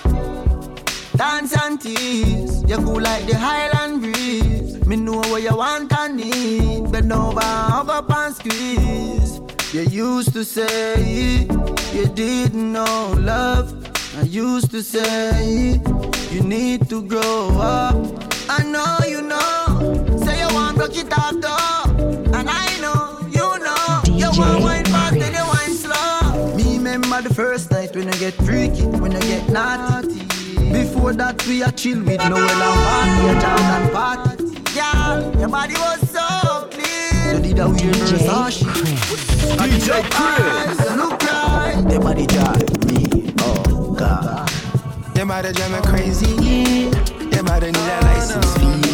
Dance 1.16 1.56
and 1.64 1.80
tease. 1.80 2.62
You 2.68 2.76
cool 2.84 3.00
like 3.00 3.26
the 3.26 3.38
Highland 3.38 4.02
breeze. 4.02 4.86
Me 4.86 4.97
know 4.97 5.22
what 5.32 5.41
you 5.41 5.56
want 5.56 5.93
and 5.93 6.18
need. 6.18 6.91
Bend 6.91 7.14
over, 7.14 7.39
hug 7.39 7.89
up 7.89 8.12
and 8.12 8.36
squeeze. 8.36 9.39
You 9.72 9.84
used 9.84 10.34
to 10.34 10.43
say 10.43 11.47
you 11.93 12.06
didn't 12.06 12.74
know 12.74 13.14
love. 13.18 13.74
I 14.18 14.24
used 14.24 14.72
to 14.72 14.84
say 14.84 15.80
you 16.32 16.41
need 16.41 16.89
to 16.89 17.02
grow 17.04 17.47
up. 17.62 17.95
I 18.50 18.62
know 18.64 18.97
you 19.08 19.22
know. 19.22 20.18
Say 20.26 20.41
you 20.41 20.54
want 20.54 20.76
broke 20.76 20.97
it 20.97 21.18
off 21.18 21.36
though. 21.39 21.78
Know. 24.39 24.57
You 24.57 24.63
want 24.63 24.63
wine 24.63 24.85
fast, 24.85 25.19
then 25.19 25.33
you 25.33 25.45
wine 25.45 25.75
slow. 25.75 26.55
Me 26.55 26.77
remember 26.77 27.21
the 27.21 27.33
first 27.33 27.71
night 27.71 27.95
when 27.95 28.07
I 28.07 28.17
get 28.17 28.33
freaky, 28.35 28.85
when 28.85 29.15
I 29.15 29.19
get 29.21 29.49
naughty. 29.49 30.19
Before 30.71 31.13
that 31.13 31.45
we 31.47 31.63
a 31.63 31.71
chill 31.71 31.99
with 32.03 32.19
Noel 32.29 32.39
and 32.39 32.79
party, 32.85 33.27
a 33.27 33.41
jam 33.41 33.59
and 33.75 33.91
party. 33.91 34.43
Girl, 34.75 35.39
your 35.39 35.49
body 35.49 35.73
was 35.73 36.09
so 36.09 36.67
clean. 36.71 37.35
You 37.35 37.41
did 37.41 37.59
a 37.59 37.67
weird 37.67 37.95
Versace. 37.95 38.63
DJ 39.57 40.03
Chris. 40.11 40.95
Look 40.95 41.21
right. 41.23 41.83
Your 41.89 42.01
body 42.01 42.25
drive 42.27 42.85
me, 42.85 43.33
oh 43.39 43.95
God. 43.97 44.49
Your 45.15 45.25
body 45.25 45.51
drive 45.53 45.71
me 45.71 45.79
crazy. 45.89 46.35
Your 47.33 47.43
body 47.43 47.67
need 47.67 47.77
a 47.77 47.99
license 48.05 48.57
fee. 48.57 48.88